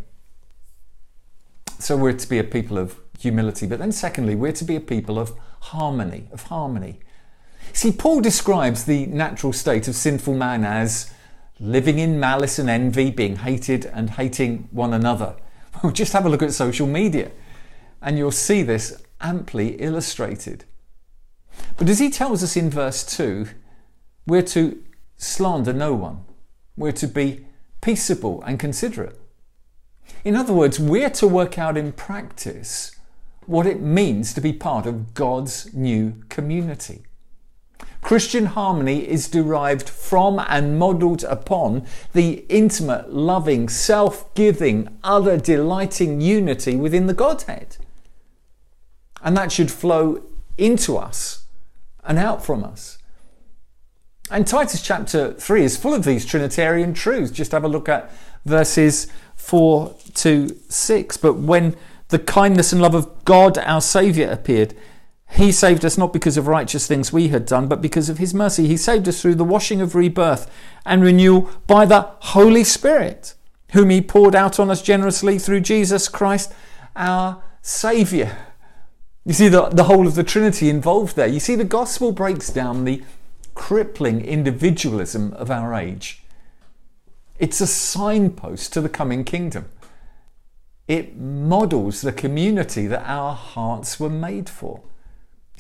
So 1.80 1.96
we're 1.96 2.14
to 2.14 2.30
be 2.30 2.40
a 2.40 2.44
people 2.44 2.78
of 2.78 2.98
humility, 3.20 3.68
but 3.68 3.80
then 3.80 3.92
secondly, 3.92 4.36
we're 4.36 4.52
to 4.52 4.66
be 4.66 4.76
a 4.76 4.82
people 4.82 5.18
of 5.18 5.34
harmony, 5.62 6.28
of 6.32 6.44
harmony. 6.44 7.00
See, 7.72 7.92
Paul 7.92 8.20
describes 8.20 8.84
the 8.84 9.06
natural 9.06 9.54
state 9.54 9.88
of 9.88 9.96
sinful 9.96 10.34
man 10.34 10.66
as 10.66 11.12
living 11.62 12.00
in 12.00 12.20
malice 12.20 12.58
and 12.58 12.70
envy, 12.70 13.12
being 13.12 13.38
hated 13.38 13.86
and 13.86 14.12
hating 14.12 14.68
one 14.72 14.94
another. 14.94 15.36
Well, 15.82 15.94
just 15.94 16.12
have 16.12 16.26
a 16.26 16.30
look 16.30 16.44
at 16.44 16.52
social 16.52 16.86
media 16.86 17.32
and 18.02 18.18
you'll 18.18 18.32
see 18.32 18.62
this 18.62 19.02
amply 19.22 19.82
illustrated. 19.82 20.66
But 21.78 21.88
as 21.88 22.00
he 22.00 22.10
tells 22.10 22.44
us 22.44 22.58
in 22.58 22.70
verse 22.70 23.06
2, 23.06 23.48
we're 24.28 24.42
to 24.44 24.84
slander 25.18 25.72
no 25.72 25.94
one, 25.94 26.26
we're 26.76 26.92
to 26.94 27.08
be 27.08 27.46
peaceable 27.80 28.44
and 28.44 28.60
considerate. 28.60 29.20
In 30.24 30.36
other 30.36 30.54
words, 30.54 30.80
we're 30.80 31.10
to 31.12 31.28
work 31.28 31.58
out 31.58 31.78
in 31.78 31.94
practice 31.94 32.96
what 33.46 33.66
it 33.66 33.82
means 33.82 34.34
to 34.34 34.42
be 34.42 34.54
part 34.54 34.86
of 34.86 35.14
God's 35.14 35.74
new 35.74 36.24
community. 36.30 37.06
Christian 38.12 38.48
harmony 38.48 39.08
is 39.08 39.30
derived 39.30 39.88
from 39.88 40.38
and 40.50 40.78
modelled 40.78 41.24
upon 41.24 41.86
the 42.12 42.44
intimate, 42.50 43.14
loving, 43.14 43.70
self 43.70 44.36
giving, 44.36 44.98
other 45.02 45.38
delighting 45.38 46.20
unity 46.20 46.76
within 46.76 47.08
the 47.08 47.14
Godhead. 47.14 47.78
And 49.24 49.38
that 49.38 49.54
should 49.54 49.72
flow 49.72 50.24
into 50.58 50.98
us 50.98 51.46
and 52.04 52.20
out 52.20 52.46
from 52.46 52.66
us. 52.66 52.98
And 54.30 54.46
Titus 54.46 54.82
chapter 54.82 55.32
3 55.32 55.64
is 55.64 55.78
full 55.78 55.94
of 55.94 56.04
these 56.04 56.26
Trinitarian 56.26 56.94
truths. 56.94 57.32
Just 57.32 57.54
have 57.54 57.64
a 57.64 57.70
look 57.70 57.88
at 57.88 58.12
verses 58.44 59.08
4 59.38 59.96
to 60.16 60.50
6. 60.68 61.16
But 61.16 61.36
when 61.36 61.78
the 62.10 62.20
kindness 62.20 62.74
and 62.74 62.82
love 62.82 62.94
of 62.94 63.24
God 63.24 63.58
our 63.58 63.80
Saviour 63.80 64.30
appeared, 64.30 64.76
he 65.32 65.52
saved 65.52 65.86
us 65.86 65.98
not 65.98 66.12
because 66.12 66.36
of 66.36 66.48
righteous 66.48 66.88
things 66.88 67.14
we 67.14 67.30
had 67.30 67.46
done, 67.46 67.68
but 67.68 67.82
because 67.82 68.10
of 68.10 68.18
His 68.18 68.34
mercy. 68.34 68.68
He 68.68 68.76
saved 68.76 69.08
us 69.08 69.22
through 69.22 69.36
the 69.36 69.46
washing 69.46 69.80
of 69.80 69.96
rebirth 69.96 70.52
and 70.86 71.02
renewal 71.02 71.50
by 71.68 71.86
the 71.86 72.02
Holy 72.20 72.66
Spirit, 72.66 73.34
whom 73.72 73.90
He 73.90 74.02
poured 74.02 74.36
out 74.36 74.60
on 74.60 74.70
us 74.70 74.82
generously 74.82 75.40
through 75.40 75.62
Jesus 75.62 76.10
Christ, 76.10 76.54
our 76.98 77.42
Saviour. 77.62 78.38
You 79.26 79.34
see 79.34 79.48
the, 79.48 79.70
the 79.70 79.86
whole 79.86 80.06
of 80.06 80.16
the 80.16 80.24
Trinity 80.24 80.70
involved 80.70 81.16
there. 81.16 81.28
You 81.28 81.40
see, 81.40 81.56
the 81.56 81.64
gospel 81.64 82.12
breaks 82.12 82.50
down 82.50 82.84
the 82.84 83.02
crippling 83.56 84.26
individualism 84.26 85.32
of 85.34 85.50
our 85.50 85.74
age. 85.74 86.24
It's 87.40 87.62
a 87.62 87.68
signpost 87.68 88.74
to 88.74 88.82
the 88.82 88.90
coming 88.90 89.24
kingdom. 89.24 89.70
It 90.90 91.16
models 91.16 92.02
the 92.02 92.12
community 92.12 92.86
that 92.88 93.04
our 93.06 93.34
hearts 93.34 93.98
were 93.98 94.10
made 94.10 94.50
for. 94.50 94.82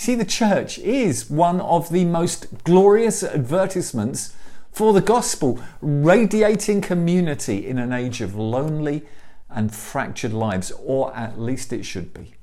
See, 0.01 0.15
the 0.15 0.25
church 0.25 0.79
is 0.79 1.29
one 1.29 1.61
of 1.61 1.91
the 1.91 2.05
most 2.05 2.63
glorious 2.63 3.21
advertisements 3.21 4.33
for 4.71 4.93
the 4.93 4.99
gospel, 4.99 5.59
radiating 5.79 6.81
community 6.81 7.67
in 7.67 7.77
an 7.77 7.93
age 7.93 8.19
of 8.19 8.33
lonely 8.35 9.03
and 9.47 9.71
fractured 9.71 10.33
lives, 10.33 10.71
or 10.71 11.15
at 11.15 11.39
least 11.39 11.71
it 11.71 11.85
should 11.85 12.15
be. 12.15 12.33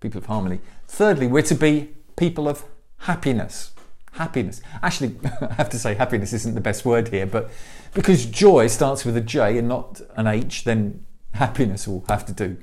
People 0.00 0.18
of 0.18 0.26
harmony. 0.26 0.60
Thirdly, 0.86 1.26
we're 1.26 1.40
to 1.40 1.54
be 1.54 1.88
people 2.16 2.46
of 2.46 2.64
happiness. 2.98 3.72
Happiness. 4.12 4.60
Actually, 4.82 5.16
I 5.40 5.54
have 5.54 5.70
to 5.70 5.78
say 5.78 5.94
happiness 5.94 6.34
isn't 6.34 6.54
the 6.54 6.60
best 6.60 6.84
word 6.84 7.08
here, 7.08 7.24
but 7.24 7.50
because 7.94 8.26
joy 8.26 8.66
starts 8.66 9.06
with 9.06 9.16
a 9.16 9.22
J 9.22 9.56
and 9.56 9.68
not 9.68 10.02
an 10.16 10.26
H, 10.26 10.64
then 10.64 11.06
happiness 11.32 11.88
will 11.88 12.04
have 12.10 12.26
to 12.26 12.34
do. 12.34 12.58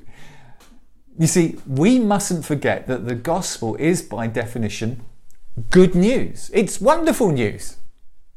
You 1.18 1.26
see, 1.26 1.56
we 1.66 1.98
mustn't 1.98 2.44
forget 2.44 2.86
that 2.86 3.06
the 3.06 3.16
gospel 3.16 3.74
is, 3.76 4.02
by 4.02 4.28
definition, 4.28 5.04
good 5.70 5.96
news. 5.96 6.48
It's 6.54 6.80
wonderful 6.80 7.32
news. 7.32 7.76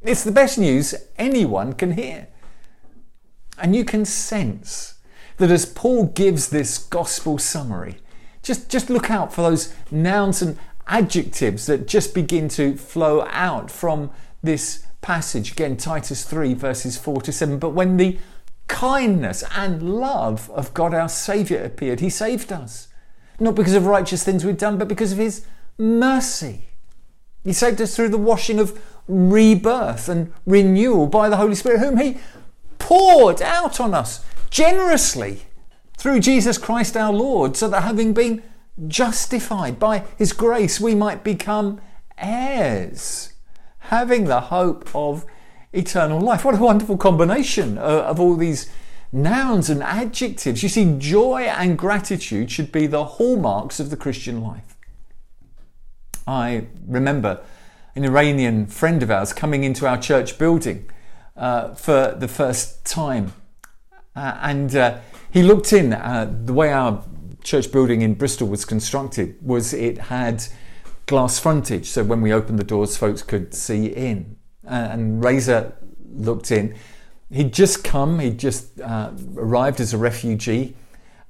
It's 0.02 0.24
the 0.24 0.32
best 0.32 0.58
news 0.58 0.96
anyone 1.16 1.74
can 1.74 1.92
hear. 1.92 2.28
And 3.60 3.76
you 3.76 3.86
can 3.86 4.04
sense 4.04 4.96
that 5.38 5.52
as 5.52 5.66
Paul 5.66 6.08
gives 6.08 6.50
this 6.50 6.80
gospel 6.80 7.38
summary, 7.38 7.98
just, 8.42 8.70
just 8.72 8.90
look 8.90 9.12
out 9.12 9.32
for 9.32 9.44
those 9.44 9.74
nouns 9.92 10.42
and 10.42 10.58
adjectives 10.88 11.68
that 11.68 11.88
just 11.88 12.16
begin 12.16 12.50
to 12.50 12.76
flow 12.76 13.28
out 13.30 13.70
from 13.70 14.10
this 14.42 14.88
passage. 15.02 15.52
Again, 15.52 15.78
Titus 15.78 16.26
3, 16.26 16.56
verses 16.56 16.98
4 16.98 17.22
to 17.22 17.32
7. 17.32 17.60
But 17.60 17.70
when 17.70 17.98
the 17.98 18.18
kindness 18.72 19.44
and 19.56 20.00
love 20.00 20.50
of 20.52 20.74
God 20.74 20.94
our 20.94 21.10
Saviour 21.10 21.62
appeared. 21.62 22.00
He 22.00 22.10
saved 22.10 22.52
us. 22.52 22.88
Not 23.40 23.56
because 23.56 23.74
of 23.74 23.86
righteous 23.86 24.24
things 24.24 24.46
we've 24.46 24.58
done, 24.58 24.78
but 24.78 24.88
because 24.88 25.12
of 25.12 25.18
His 25.18 25.46
mercy. 25.78 26.70
He 27.44 27.54
saved 27.54 27.82
us 27.82 27.96
through 27.96 28.10
the 28.10 28.18
washing 28.18 28.60
of 28.60 28.80
rebirth 29.08 30.08
and 30.08 30.32
renewal 30.46 31.08
by 31.08 31.28
the 31.28 31.38
Holy 31.38 31.56
Spirit, 31.56 31.80
whom 31.80 31.98
He 31.98 32.18
poured 32.80 33.42
out 33.42 33.80
on 33.80 33.94
us 33.94 34.24
generously 34.50 35.42
through 35.98 36.20
Jesus 36.22 36.58
Christ 36.58 36.96
our 36.96 37.14
Lord, 37.14 37.58
so 37.58 37.68
that 37.68 37.82
having 37.82 38.14
been 38.14 38.42
justified 38.88 39.80
by 39.80 40.06
His 40.18 40.34
grace, 40.34 40.80
we 40.80 40.96
might 40.96 41.24
become 41.24 41.82
heirs, 42.18 43.34
having 43.80 44.26
the 44.26 44.42
hope 44.42 44.90
of 44.96 45.26
eternal 45.74 46.20
life. 46.20 46.44
What 46.44 46.56
a 46.56 46.58
wonderful 46.58 46.98
combination 46.98 47.78
uh, 47.78 47.82
of 47.82 48.20
all 48.20 48.36
these 48.36 48.70
nouns 49.12 49.70
and 49.70 49.84
adjectives. 49.84 50.64
You 50.64 50.70
see, 50.70 50.96
joy 50.98 51.42
and 51.42 51.78
gratitude 51.78 52.52
should 52.52 52.72
be 52.72 52.88
the 52.88 53.06
hallmarks 53.06 53.80
of 53.80 53.90
the 53.90 53.98
Christian 53.98 54.42
life. 54.42 54.76
I 56.28 56.68
remember 56.88 57.42
an 57.96 58.06
Iranian 58.06 58.68
friend 58.68 59.04
of 59.04 59.12
ours 59.12 59.34
coming 59.34 59.64
into 59.64 59.88
our 59.88 59.98
church 59.98 60.38
building 60.38 60.90
uh, 61.36 61.74
for 61.74 62.16
the 62.18 62.28
first 62.28 62.86
time. 62.86 63.34
Uh, 64.16 64.38
and 64.42 64.76
uh, 64.76 65.00
he 65.32 65.44
looked 65.44 65.74
in. 65.74 65.94
Uh, 65.94 66.32
the 66.46 66.54
way 66.54 66.72
our 66.72 67.04
church 67.44 67.72
building 67.72 68.02
in 68.02 68.14
Bristol 68.14 68.48
was 68.48 68.66
constructed 68.66 69.36
was 69.42 69.74
it 69.74 69.98
had 69.98 70.44
glass 71.06 71.40
frontage, 71.40 71.88
so 71.88 72.04
when 72.04 72.22
we 72.22 72.32
opened 72.32 72.60
the 72.60 72.64
doors, 72.64 72.96
folks 72.96 73.24
could 73.24 73.54
see 73.54 73.88
in 73.88 74.38
and 74.74 75.24
Reza 75.24 75.74
looked 76.14 76.52
in. 76.52 76.76
He'd 77.30 77.54
just 77.54 77.84
come, 77.84 78.20
he'd 78.20 78.40
just 78.40 78.80
uh, 78.82 79.12
arrived 79.36 79.80
as 79.80 79.94
a 79.94 79.98
refugee, 79.98 80.76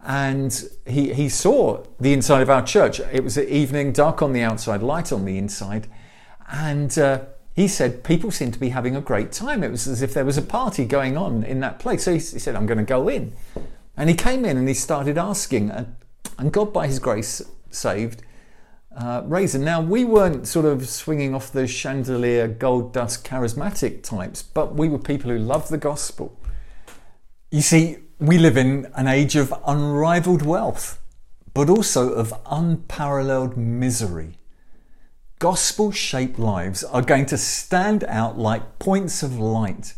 and 0.03 0.67
he, 0.85 1.13
he 1.13 1.29
saw 1.29 1.83
the 1.99 2.13
inside 2.13 2.41
of 2.41 2.49
our 2.49 2.63
church. 2.63 2.99
It 2.99 3.23
was 3.23 3.37
evening, 3.37 3.91
dark 3.91 4.21
on 4.21 4.33
the 4.33 4.41
outside, 4.41 4.81
light 4.81 5.11
on 5.11 5.25
the 5.25 5.37
inside, 5.37 5.87
and 6.51 6.97
uh, 6.97 7.21
he 7.53 7.67
said 7.67 8.03
people 8.03 8.31
seemed 8.31 8.53
to 8.53 8.59
be 8.59 8.69
having 8.69 8.95
a 8.95 9.01
great 9.01 9.31
time. 9.31 9.63
It 9.63 9.71
was 9.71 9.87
as 9.87 10.01
if 10.01 10.13
there 10.13 10.25
was 10.25 10.37
a 10.37 10.41
party 10.41 10.85
going 10.85 11.17
on 11.17 11.43
in 11.43 11.59
that 11.59 11.79
place. 11.79 12.03
So 12.03 12.11
he, 12.11 12.17
he 12.17 12.39
said, 12.39 12.55
I'm 12.55 12.65
going 12.65 12.77
to 12.77 12.83
go 12.83 13.09
in. 13.09 13.33
And 13.97 14.09
he 14.09 14.15
came 14.15 14.45
in 14.45 14.57
and 14.57 14.67
he 14.67 14.73
started 14.73 15.17
asking, 15.17 15.69
and, 15.69 15.95
and 16.37 16.51
God, 16.51 16.71
by 16.71 16.87
his 16.87 16.97
grace, 16.97 17.41
saved 17.69 18.23
uh, 18.97 19.21
Reza. 19.25 19.57
Now, 19.59 19.81
we 19.81 20.03
weren't 20.05 20.47
sort 20.47 20.65
of 20.65 20.87
swinging 20.87 21.33
off 21.33 21.51
the 21.51 21.67
chandelier, 21.67 22.47
gold 22.47 22.93
dust, 22.93 23.23
charismatic 23.23 24.03
types, 24.03 24.43
but 24.43 24.75
we 24.75 24.89
were 24.89 24.99
people 24.99 25.31
who 25.31 25.37
loved 25.37 25.69
the 25.69 25.77
gospel. 25.77 26.37
You 27.51 27.61
see, 27.61 27.97
we 28.19 28.37
live 28.37 28.57
in 28.57 28.91
an 28.95 29.07
age 29.07 29.35
of 29.35 29.53
unrivaled 29.65 30.43
wealth, 30.43 31.01
but 31.53 31.69
also 31.69 32.13
of 32.13 32.33
unparalleled 32.45 33.57
misery. 33.57 34.37
Gospel 35.39 35.91
shaped 35.91 36.37
lives 36.37 36.83
are 36.83 37.01
going 37.01 37.25
to 37.25 37.37
stand 37.37 38.03
out 38.03 38.37
like 38.37 38.77
points 38.77 39.23
of 39.23 39.39
light 39.39 39.95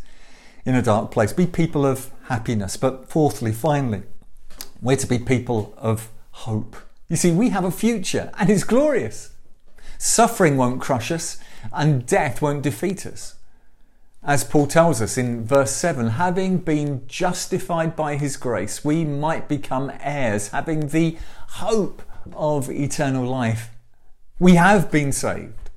in 0.64 0.74
a 0.74 0.82
dark 0.82 1.10
place. 1.10 1.32
Be 1.32 1.46
people 1.46 1.84
of 1.84 2.10
happiness. 2.28 2.76
But 2.76 3.10
fourthly, 3.10 3.52
finally, 3.52 4.04
we're 4.80 4.96
to 4.96 5.06
be 5.06 5.18
people 5.18 5.74
of 5.76 6.08
hope. 6.30 6.76
You 7.08 7.16
see, 7.16 7.30
we 7.32 7.50
have 7.50 7.64
a 7.64 7.70
future 7.70 8.30
and 8.38 8.48
it's 8.48 8.64
glorious. 8.64 9.30
Suffering 9.98 10.56
won't 10.56 10.80
crush 10.80 11.10
us 11.10 11.38
and 11.72 12.06
death 12.06 12.40
won't 12.40 12.62
defeat 12.62 13.06
us. 13.06 13.36
As 14.22 14.42
Paul 14.42 14.66
tells 14.66 15.02
us 15.02 15.18
in 15.18 15.44
verse 15.44 15.70
7, 15.72 16.08
having 16.08 16.56
been 16.58 17.06
justified 17.06 17.94
by 17.94 18.16
his 18.16 18.38
grace, 18.38 18.82
we 18.82 19.04
might 19.04 19.48
become 19.48 19.92
heirs, 20.00 20.48
having 20.48 20.88
the 20.88 21.18
hope 21.48 22.02
of 22.32 22.70
eternal 22.70 23.26
life. 23.26 23.70
We 24.38 24.54
have 24.54 24.90
been 24.90 25.12
saved. 25.12 25.70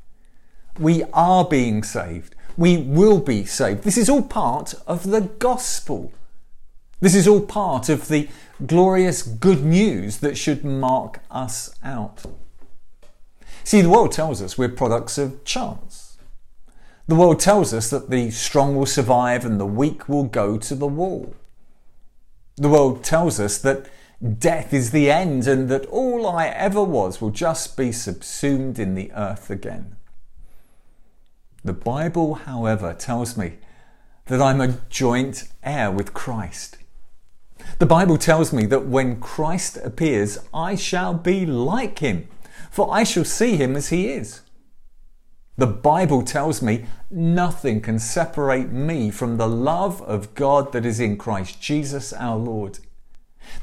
We 0.79 1.03
are 1.11 1.43
being 1.43 1.83
saved. 1.83 2.35
We 2.55 2.77
will 2.77 3.19
be 3.19 3.45
saved. 3.45 3.83
This 3.83 3.97
is 3.97 4.09
all 4.09 4.23
part 4.23 4.73
of 4.87 5.09
the 5.09 5.21
gospel. 5.21 6.13
This 6.99 7.13
is 7.13 7.27
all 7.27 7.41
part 7.41 7.89
of 7.89 8.07
the 8.07 8.27
glorious 8.65 9.21
good 9.21 9.63
news 9.63 10.17
that 10.17 10.37
should 10.37 10.65
mark 10.65 11.19
us 11.29 11.75
out. 11.83 12.23
See, 13.63 13.81
the 13.81 13.89
world 13.89 14.11
tells 14.11 14.41
us 14.41 14.57
we're 14.57 14.69
products 14.69 15.17
of 15.17 15.43
chance. 15.43 16.17
The 17.05 17.15
world 17.15 17.39
tells 17.39 17.73
us 17.73 17.89
that 17.91 18.09
the 18.09 18.31
strong 18.31 18.75
will 18.75 18.87
survive 18.87 19.45
and 19.45 19.59
the 19.59 19.65
weak 19.65 20.09
will 20.09 20.23
go 20.23 20.57
to 20.57 20.75
the 20.75 20.87
wall. 20.87 21.35
The 22.55 22.69
world 22.69 23.03
tells 23.03 23.39
us 23.39 23.59
that 23.59 23.87
death 24.39 24.73
is 24.73 24.89
the 24.89 25.11
end 25.11 25.47
and 25.47 25.69
that 25.69 25.85
all 25.87 26.25
I 26.25 26.47
ever 26.47 26.83
was 26.83 27.21
will 27.21 27.29
just 27.29 27.77
be 27.77 27.91
subsumed 27.91 28.79
in 28.79 28.95
the 28.95 29.11
earth 29.13 29.51
again. 29.51 29.95
The 31.63 31.73
Bible, 31.73 32.33
however, 32.33 32.95
tells 32.95 33.37
me 33.37 33.57
that 34.25 34.41
I'm 34.41 34.61
a 34.61 34.79
joint 34.89 35.47
heir 35.63 35.91
with 35.91 36.13
Christ. 36.13 36.77
The 37.79 37.85
Bible 37.85 38.17
tells 38.17 38.51
me 38.51 38.65
that 38.67 38.87
when 38.87 39.19
Christ 39.19 39.77
appears, 39.83 40.39
I 40.53 40.75
shall 40.75 41.13
be 41.13 41.45
like 41.45 41.99
him, 41.99 42.27
for 42.71 42.93
I 42.93 43.03
shall 43.03 43.25
see 43.25 43.55
him 43.55 43.75
as 43.75 43.89
he 43.89 44.09
is. 44.09 44.41
The 45.57 45.67
Bible 45.67 46.21
tells 46.21 46.61
me 46.61 46.85
nothing 47.09 47.81
can 47.81 47.97
separate 47.97 48.69
me 48.71 49.09
from 49.09 49.37
the 49.37 49.47
love 49.47 50.01
of 50.03 50.35
God 50.35 50.71
that 50.71 50.85
is 50.85 50.99
in 50.99 51.17
Christ 51.17 51.59
Jesus 51.59 52.13
our 52.13 52.37
Lord. 52.37 52.79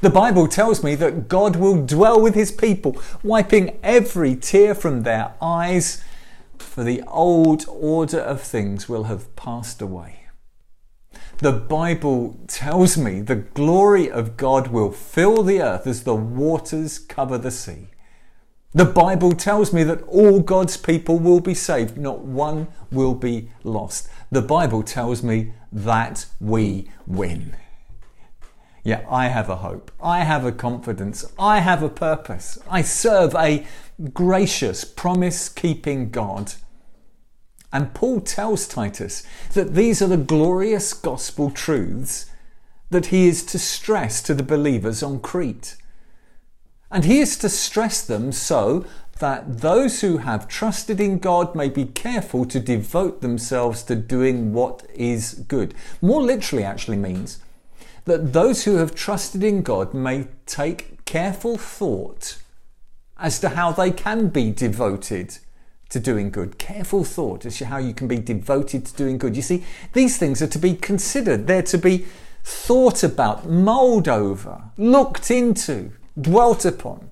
The 0.01 0.09
Bible 0.09 0.47
tells 0.47 0.83
me 0.83 0.95
that 0.95 1.29
God 1.29 1.55
will 1.55 1.85
dwell 1.85 2.21
with 2.21 2.35
his 2.35 2.51
people, 2.51 3.01
wiping 3.23 3.79
every 3.81 4.35
tear 4.35 4.75
from 4.75 5.03
their 5.03 5.33
eyes, 5.41 6.03
for 6.57 6.83
the 6.83 7.01
old 7.03 7.65
order 7.69 8.19
of 8.19 8.41
things 8.41 8.89
will 8.89 9.05
have 9.05 9.33
passed 9.35 9.81
away. 9.81 10.24
The 11.39 11.51
Bible 11.51 12.37
tells 12.47 12.97
me 12.97 13.19
the 13.19 13.35
glory 13.35 14.09
of 14.09 14.37
God 14.37 14.69
will 14.69 14.91
fill 14.91 15.43
the 15.43 15.61
earth 15.61 15.85
as 15.85 16.03
the 16.03 16.15
waters 16.15 16.97
cover 16.97 17.37
the 17.37 17.51
sea. 17.51 17.87
The 18.73 18.85
Bible 18.85 19.33
tells 19.33 19.73
me 19.73 19.83
that 19.83 20.01
all 20.03 20.39
God's 20.39 20.77
people 20.77 21.19
will 21.19 21.41
be 21.41 21.53
saved, 21.53 21.97
not 21.97 22.19
one 22.19 22.67
will 22.89 23.15
be 23.15 23.49
lost. 23.65 24.07
The 24.31 24.41
Bible 24.41 24.81
tells 24.81 25.23
me 25.23 25.51
that 25.73 26.25
we 26.39 26.89
win. 27.05 27.57
Yeah, 28.85 29.05
I 29.09 29.27
have 29.27 29.49
a 29.49 29.57
hope. 29.57 29.91
I 30.01 30.19
have 30.19 30.45
a 30.45 30.53
confidence. 30.53 31.25
I 31.37 31.59
have 31.59 31.83
a 31.83 31.89
purpose. 31.89 32.59
I 32.69 32.81
serve 32.81 33.35
a 33.35 33.65
gracious, 34.13 34.85
promise 34.85 35.49
keeping 35.49 36.11
God 36.11 36.53
and 37.71 37.93
Paul 37.93 38.21
tells 38.21 38.67
Titus 38.67 39.23
that 39.53 39.75
these 39.75 40.01
are 40.01 40.07
the 40.07 40.17
glorious 40.17 40.93
gospel 40.93 41.51
truths 41.51 42.29
that 42.89 43.07
he 43.07 43.27
is 43.27 43.43
to 43.45 43.59
stress 43.59 44.21
to 44.21 44.33
the 44.33 44.43
believers 44.43 45.03
on 45.03 45.19
Crete. 45.19 45.75
And 46.91 47.03
he 47.03 47.19
is 47.19 47.37
to 47.39 47.49
stress 47.49 48.05
them 48.05 48.31
so 48.31 48.85
that 49.19 49.59
those 49.61 50.01
who 50.01 50.17
have 50.17 50.47
trusted 50.47 50.99
in 50.99 51.19
God 51.19 51.55
may 51.55 51.69
be 51.69 51.85
careful 51.85 52.45
to 52.45 52.59
devote 52.59 53.21
themselves 53.21 53.83
to 53.83 53.95
doing 53.95 54.53
what 54.53 54.85
is 54.93 55.33
good. 55.47 55.73
More 56.01 56.21
literally, 56.21 56.63
actually 56.63 56.97
means 56.97 57.39
that 58.05 58.33
those 58.33 58.65
who 58.65 58.75
have 58.75 58.93
trusted 58.93 59.43
in 59.43 59.61
God 59.61 59.93
may 59.93 60.27
take 60.45 61.03
careful 61.05 61.57
thought 61.57 62.37
as 63.17 63.39
to 63.39 63.49
how 63.49 63.71
they 63.71 63.91
can 63.91 64.27
be 64.27 64.51
devoted 64.51 65.39
to 65.89 65.99
doing 65.99 66.31
good. 66.31 66.57
Careful 66.57 67.03
thought 67.03 67.45
as 67.45 67.57
to 67.57 67.65
how 67.65 67.77
you 67.77 67.93
can 67.93 68.07
be 68.07 68.17
devoted 68.17 68.85
to 68.85 68.95
doing 68.95 69.17
good. 69.17 69.35
You 69.35 69.41
see, 69.41 69.63
these 69.93 70.17
things 70.17 70.41
are 70.41 70.47
to 70.47 70.59
be 70.59 70.73
considered, 70.73 71.47
they're 71.47 71.61
to 71.63 71.77
be 71.77 72.05
thought 72.43 73.03
about, 73.03 73.49
mulled 73.49 74.07
over, 74.07 74.63
looked 74.77 75.31
into, 75.31 75.91
dwelt 76.19 76.65
upon. 76.65 77.09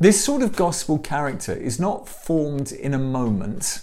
This 0.00 0.24
sort 0.24 0.42
of 0.42 0.56
gospel 0.56 0.98
character 0.98 1.52
is 1.52 1.80
not 1.80 2.08
formed 2.08 2.72
in 2.72 2.94
a 2.94 2.98
moment, 2.98 3.82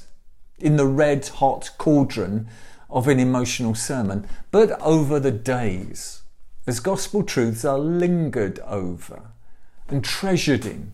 in 0.57 0.77
the 0.77 0.87
red 0.87 1.27
hot 1.27 1.71
cauldron 1.77 2.47
of 2.89 3.07
an 3.07 3.19
emotional 3.19 3.75
sermon, 3.75 4.27
but 4.49 4.79
over 4.81 5.19
the 5.19 5.31
days, 5.31 6.21
as 6.65 6.79
gospel 6.79 7.21
truths 7.21 7.65
are 7.65 7.77
lingered 7.77 8.59
over 8.59 9.31
and 9.87 10.03
treasured 10.03 10.65
in 10.65 10.93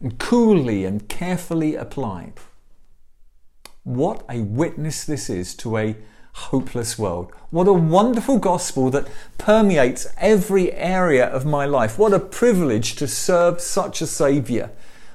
and 0.00 0.18
coolly 0.18 0.84
and 0.84 1.08
carefully 1.08 1.74
applied. 1.74 2.34
What 3.82 4.24
a 4.28 4.40
witness 4.40 5.04
this 5.04 5.30
is 5.30 5.54
to 5.56 5.76
a 5.76 5.96
hopeless 6.32 6.98
world. 6.98 7.32
What 7.50 7.68
a 7.68 7.72
wonderful 7.72 8.38
gospel 8.38 8.90
that 8.90 9.08
permeates 9.38 10.06
every 10.16 10.72
area 10.72 11.26
of 11.26 11.44
my 11.44 11.66
life. 11.66 11.98
What 11.98 12.12
a 12.12 12.20
privilege 12.20 12.94
to 12.96 13.08
serve 13.08 13.60
such 13.60 14.00
a 14.00 14.06
Saviour. 14.06 14.70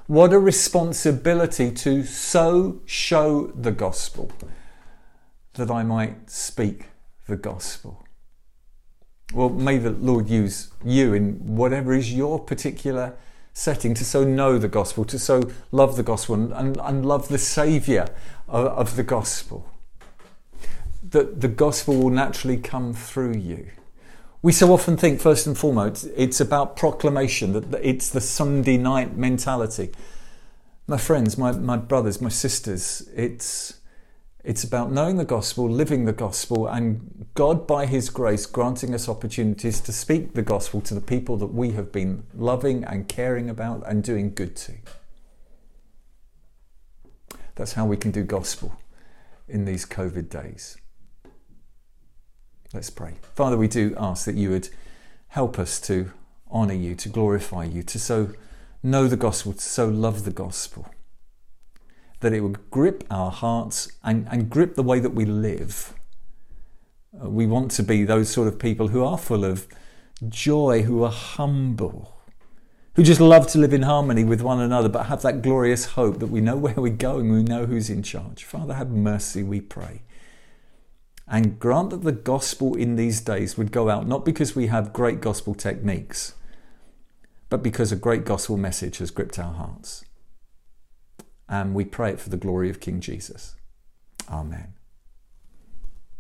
What 0.08 0.34
a 0.34 0.40
responsibility 0.40 1.72
to 1.72 2.04
so 2.04 2.82
show 2.86 3.48
the 3.48 3.72
gospel 3.72 4.32
that 5.54 5.72
I 5.72 5.84
might 5.84 6.30
speak 6.30 6.86
the 7.28 7.38
gospel. 7.38 8.06
Well, 9.34 9.50
may 9.50 9.80
the 9.80 9.90
Lord 9.90 10.30
use 10.30 10.70
you 10.84 11.14
in 11.14 11.56
whatever 11.56 11.94
is 11.94 12.14
your 12.14 12.40
particular 12.40 13.16
setting 13.56 13.94
to 13.94 14.04
so 14.04 14.26
know 14.26 14.58
the 14.58 14.68
gospel, 14.68 15.06
to 15.06 15.18
so 15.18 15.50
love 15.72 15.96
the 15.96 16.04
gospel 16.04 16.36
and, 16.36 16.78
and, 16.78 17.06
love 17.06 17.30
the 17.30 17.38
Saviour 17.38 18.06
of, 18.50 18.66
of 18.66 18.96
the 18.98 19.04
gospel. 19.04 19.72
That 21.10 21.40
the 21.40 21.48
gospel 21.48 21.96
will 21.96 22.10
naturally 22.10 22.58
come 22.58 22.94
through 22.94 23.38
you. 23.38 23.70
We 24.42 24.52
so 24.52 24.74
often 24.74 24.98
think, 24.98 25.22
first 25.22 25.48
and 25.48 25.58
foremost, 25.58 26.06
it's 26.18 26.42
about 26.42 26.76
proclamation, 26.76 27.54
that 27.54 27.80
it's 27.82 28.10
the 28.10 28.20
Sunday 28.20 28.76
night 28.76 29.16
mentality. 29.16 29.92
My 30.86 30.98
friends, 30.98 31.38
my, 31.38 31.54
my 31.54 31.78
brothers, 31.78 32.20
my 32.20 32.30
sisters, 32.30 33.10
it's 33.16 33.80
it's 34.46 34.64
about 34.64 34.92
knowing 34.92 35.18
the 35.18 35.26
gospel, 35.26 35.68
living 35.68 36.06
the 36.06 36.14
gospel, 36.14 36.68
and 36.68 37.26
God, 37.34 37.66
by 37.66 37.88
His 37.88 38.12
grace, 38.12 38.46
granting 38.46 38.94
us 38.94 39.10
opportunities 39.10 39.82
to 39.82 39.92
speak 39.92 40.36
the 40.36 40.44
gospel 40.44 40.82
to 40.82 40.94
the 40.94 41.02
people 41.02 41.36
that 41.38 41.48
we 41.48 41.72
have 41.72 41.92
been 41.92 42.28
loving 42.36 42.84
and 42.84 43.08
caring 43.08 43.50
about 43.50 43.84
and 43.88 44.04
doing 44.04 44.36
good 44.36 44.56
to. 44.58 44.74
That's 47.56 47.74
how 47.74 47.88
we 47.88 47.98
can 47.98 48.12
do 48.12 48.24
gospel 48.24 48.78
in 49.48 49.66
these 49.66 49.84
COVID 49.84 50.30
days. 50.30 50.78
Let's 52.72 52.92
pray. 52.92 53.16
Father, 53.34 53.58
we 53.58 53.68
do 53.68 53.96
ask 53.98 54.26
that 54.26 54.36
you 54.36 54.52
would 54.52 54.70
help 55.30 55.58
us 55.58 55.80
to 55.82 56.12
honour 56.52 56.76
you, 56.76 56.94
to 56.96 57.10
glorify 57.10 57.64
you, 57.64 57.82
to 57.82 57.98
so 57.98 58.34
know 58.84 59.08
the 59.08 59.18
gospel, 59.18 59.54
to 59.54 59.62
so 59.62 59.88
love 59.88 60.24
the 60.24 60.32
gospel 60.32 60.88
that 62.26 62.34
it 62.34 62.42
would 62.42 62.72
grip 62.72 63.04
our 63.12 63.30
hearts 63.30 63.88
and, 64.04 64.28
and 64.32 64.50
grip 64.50 64.74
the 64.74 64.82
way 64.82 65.00
that 65.00 65.14
we 65.14 65.26
live. 65.26 65.94
Uh, 67.24 67.30
we 67.30 67.46
want 67.46 67.70
to 67.70 67.84
be 67.84 68.04
those 68.04 68.30
sort 68.30 68.48
of 68.48 68.58
people 68.58 68.88
who 68.88 69.04
are 69.04 69.16
full 69.16 69.46
of 69.46 69.68
joy, 70.28 70.82
who 70.82 71.04
are 71.04 71.12
humble, 71.12 72.18
who 72.96 73.04
just 73.04 73.22
love 73.22 73.46
to 73.46 73.60
live 73.60 73.74
in 73.74 73.84
harmony 73.84 74.24
with 74.24 74.42
one 74.42 74.60
another, 74.60 74.90
but 74.90 75.04
have 75.04 75.22
that 75.22 75.44
glorious 75.44 75.86
hope 75.86 76.18
that 76.18 76.32
we 76.32 76.42
know 76.42 76.56
where 76.58 76.74
we're 76.74 76.90
going, 76.92 77.32
we 77.32 77.44
know 77.44 77.68
who's 77.68 77.92
in 77.92 78.02
charge. 78.02 78.44
Father, 78.44 78.74
have 78.74 78.90
mercy, 78.90 79.44
we 79.44 79.62
pray. 79.62 80.02
And 81.28 81.60
grant 81.60 81.92
that 81.92 82.02
the 82.02 82.12
gospel 82.12 82.74
in 82.74 82.96
these 82.96 83.22
days 83.22 83.56
would 83.56 83.72
go 83.72 83.88
out 83.88 84.08
not 84.08 84.26
because 84.26 84.56
we 84.56 84.66
have 84.66 84.94
great 84.94 85.22
gospel 85.22 85.54
techniques, 85.54 86.34
but 87.50 87.62
because 87.62 87.92
a 87.92 87.96
great 87.96 88.26
gospel 88.26 88.58
message 88.58 88.98
has 88.98 89.12
gripped 89.12 89.38
our 89.38 89.54
hearts 89.54 90.06
and 91.48 91.74
we 91.74 91.86
pray 91.86 92.12
it 92.12 92.20
for 92.20 92.30
the 92.30 92.38
glory 92.38 92.70
of 92.70 92.80
King 92.80 93.00
Jesus. 93.00 93.56
Amen. 94.30 94.74